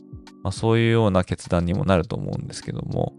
[0.43, 3.15] まあ、そういうような決断にもなると思うんですけども、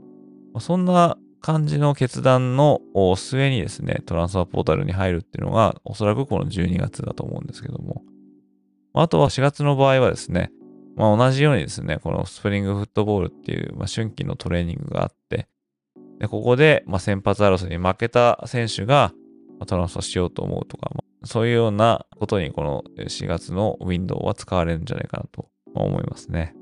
[0.54, 2.82] まあ、そんな感じの決断の
[3.16, 8.04] 末にですね、トランスファーポータルに入るっていうのが、おそらくこの12月だと思うんですけども、
[8.94, 10.52] あとは4月の場合はですね、
[10.96, 15.48] まあ、同じようにですね、このスプリングフットボールっていう、まあ、春季のトレーニングがあって、
[16.20, 19.14] でここで、まあ、先発争いに負けた選手が、
[19.68, 26.56] トランスファーしようと思うとか、まあ、そういうようなことにこの4月のウィンドウは使われるんじゃないかなと思いますね。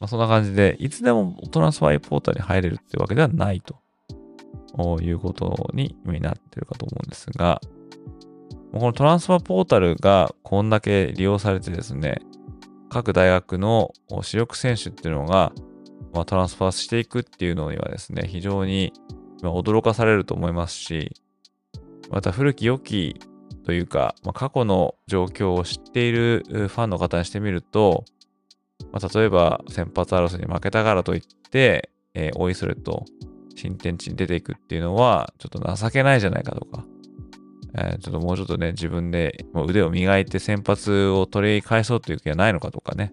[0.00, 3.76] まあ、そんな感じで、いつでもトランスファイポータルに入れるってわけではないと。
[5.02, 7.60] いうことになってるかと思うんですが、
[8.72, 12.20] このトランスファーポータルがこんだけ利用されてですね、
[12.88, 13.92] 各大学の
[14.22, 15.52] 主力選手っていうのが、
[16.12, 18.92] まあ、トランスファーしていくっていうのにはですね、非常に
[19.42, 21.12] 驚かされると思いますし、
[22.10, 23.20] また古き良き
[23.64, 28.04] というか、まあ、過去の状況を知っているファンの方にしてみると、
[28.92, 31.20] まあ、例えば先発争いに負けたからといっ
[31.50, 33.04] て、えー、おいそれと
[33.54, 36.84] 新天地に出ていくっていうのは、ちょっと情けないじゃないかとか、
[37.74, 43.12] えー、ちょっともうちょっとね、自分で腕を磨いて先発を取り返そうという気はないのかとかね、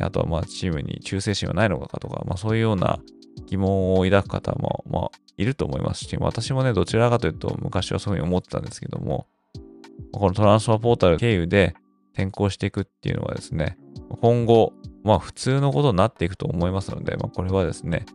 [0.00, 2.98] あとはまあチームに忠誠心はないのかとか、まあそういうような
[3.46, 9.26] 疑問を抱く方も、まあ、いると思いますし、私もね、どちらかというと昔はそういうふうに思ってたんですけども、
[10.12, 11.74] このトランスファーポータル経由で
[12.12, 13.78] 転校していくっていうのはですね、
[14.20, 14.72] 今後、
[15.04, 18.06] まあ普通のことになっていくと思いますので、まあこれはですね、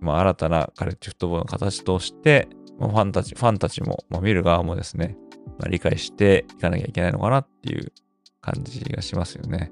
[0.00, 5.16] まあ新たなカレッジフットボールの形として、まあ、ファンたち、ファンたちも、まあ、見る側もですね、
[5.58, 7.92] まあ、理解していかなきゃいけないのかなっていう
[8.40, 9.70] 感じがしますよね。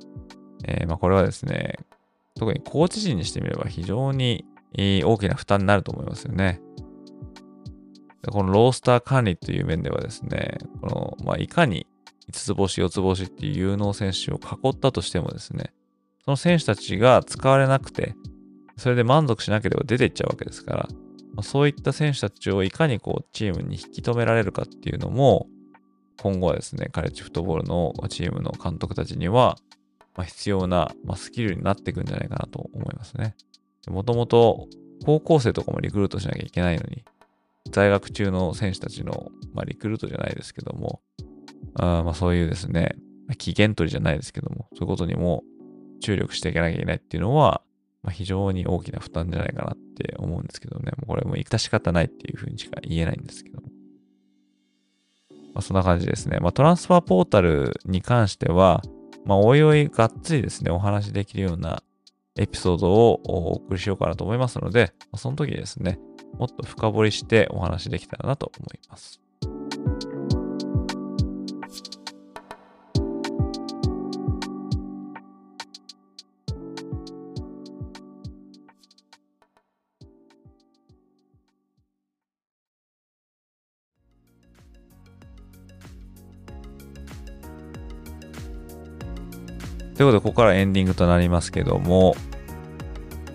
[0.64, 1.76] えー、まあこれはですね、
[2.34, 4.44] 特にコーチ陣にしてみれば非常に
[4.76, 6.60] 大きな負担になると思いますよね。
[8.28, 11.86] このロースター管理という面ではですね、このまあ、いかに
[12.30, 15.72] 5つ星、4つ星っていう有能選手を囲ったとしてもですね、
[16.26, 18.16] その選手たちが使われなくて、
[18.76, 20.88] それで満足しなければ出ていっちゃうわけですから、
[21.34, 25.46] ま、そういった選手たちをいかにこうチームに引き止められるかっていうのも、
[26.20, 29.56] 今後はですね、カレッジフットボールのチームの監督たちには、
[30.16, 33.36] ま、必要な、ま、スキルになっていくんじゃないかなと思いますね。
[33.86, 34.66] もともと
[35.04, 37.04] 高校生とかもリクルートしなきゃいけないのに、
[37.70, 41.02] 在学中の選手たちの、まあ、リクルートじゃないですけども、
[41.74, 42.96] あまあそういうですね、
[43.38, 45.44] 期限取りじゃないですけども、そういうことにも
[46.00, 47.62] 注力していかなきゃいけないっていうのは、
[48.02, 53.62] まあ、非常に大きな負担じゃないかなって思うんですけどね、もうこれも致し方ないっていうふうにしか言えないんですけど。
[55.56, 56.38] まあ、そんな感じですね。
[56.38, 58.82] まあ、トランスファーポータルに関しては、
[59.24, 61.82] まあ、おいおいがっつりですね、お話しできるような
[62.36, 65.98] エピソードをお送りしようかなと思いますので、その時ですね、
[66.38, 69.20] もっと深掘りしてお話しできたらなと思います。
[89.96, 92.14] ということで、ここからエンディングとなりますけども、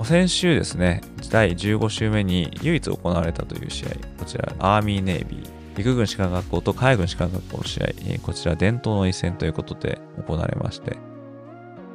[0.04, 3.90] 先週ですね、第15週目に唯一行われたという試合、
[4.20, 7.88] こちら、アーミー・ネイビー、陸軍士官学校と海軍士官学校の試合、
[8.22, 10.98] こちら伝統の一戦ということで行われまして、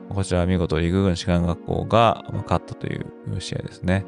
[0.08, 4.04] こちら見事陸軍士官学校が勝ったという試合ですね。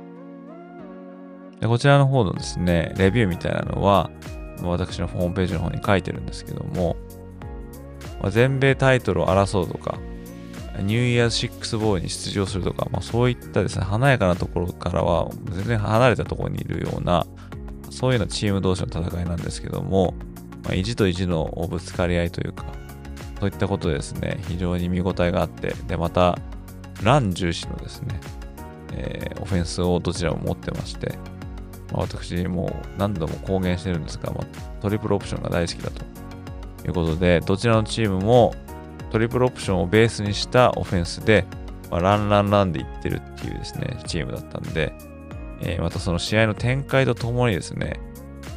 [1.61, 4.11] でこちらの方のですね、レビューみたいなのは、
[4.63, 6.97] 私のホームページの方に書いてるんですけども、
[8.31, 9.99] 全米タイトルを争うとか、
[10.83, 17.27] ニューイヤーシックスボーイに出場するとか、まあ、そういったですね、華やかなところからは全然離れたところにいるような、
[17.91, 20.15] そういうようなチーム同士の戦いなんですけども、
[20.65, 22.65] まあ、意地と意地のぶつかり合いというか、
[23.41, 26.39] そういったことでですね、非常に見応えがあって、で、また、
[27.03, 28.21] ラン重視のですね、
[28.93, 31.15] えー、オフェンスをどちらも持ってまして、
[31.93, 36.05] まあ、私も何度も公言してるんですが、まあ、トリプルオプションが大好きだと
[36.87, 38.55] いうことで、どちらのチームも
[39.11, 41.45] トリプルオプションをベースにしたオフェンスで、
[41.91, 44.93] まあ、ランランランでいってるっていうですね、チームだったんで、
[45.61, 48.01] えー、またその試合の展開とともにですね、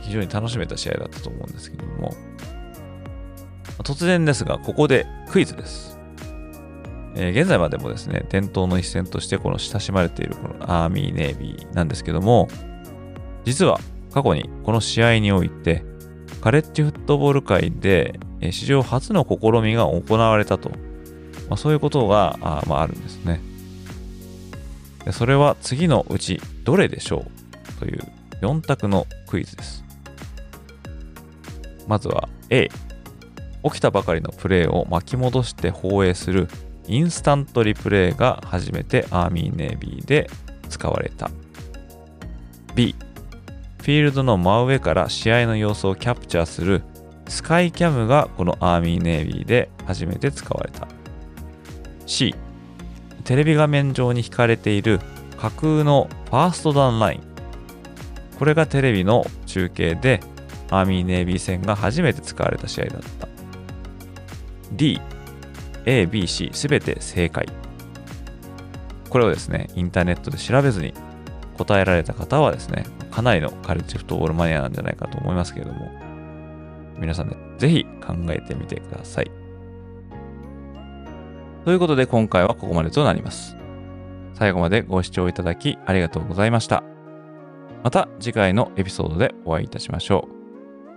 [0.02, 2.14] 非常に楽しめた試合だったと思うんですけども、
[3.84, 6.00] 突然ですが、ここでクイズです。
[7.16, 12.48] えー、現在までもですね、伝統の一戦としてこの親しまれているこのアーミー・ネイビーなんですけども、
[13.44, 13.80] 実は
[14.14, 15.84] 過去にこの試合において、
[16.42, 18.20] カレッジフットボール界で
[18.50, 20.76] 史上初の試みが行われたと、ま
[21.52, 23.40] あ、そういうことがあ,、まあ、あるんですね。
[25.12, 27.26] それは次のうちどれでしょ
[27.76, 27.80] う？
[27.80, 28.00] という
[28.42, 29.84] 4択のクイズです。
[31.88, 32.70] まずは A。
[33.64, 36.48] 起きたばかりのプレーを巻き戻して放映する
[36.88, 40.30] インスタントリプレイが初めてアーミーネイビーで
[40.70, 41.30] 使われた。
[42.74, 42.96] B。
[43.78, 46.84] フィールドの真上から試合の様子をキャプチャーする
[47.32, 50.86] スカイキャムがこのアーミーネイビーで初めて使われた。
[52.06, 52.36] C
[53.24, 55.00] テレビ画面上に引かれている
[55.38, 57.22] 架空のファーストダウンライン。
[58.38, 60.20] これがテレビの中継で
[60.70, 63.30] アーミーネイビー戦が初めて使われた試合だった。
[64.74, 65.00] D
[65.86, 67.48] A、B、C すべて正解。
[69.10, 70.94] これをですねインターネットで調べずに
[71.58, 76.01] 答えられた方はですねかなりのカルチフットボールマニアなんじゃないかと思いますけれども。
[77.02, 79.32] 皆さんでぜひ考えてみてください。
[81.66, 83.58] ということで今回はここまでとなります。
[84.34, 86.84] 最後までご視聴いただきありがとうございました。
[87.84, 90.28] また次回のエピソードでお会いいたしましょ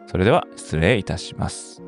[0.07, 0.11] う。
[0.11, 1.83] それでは失礼いたします。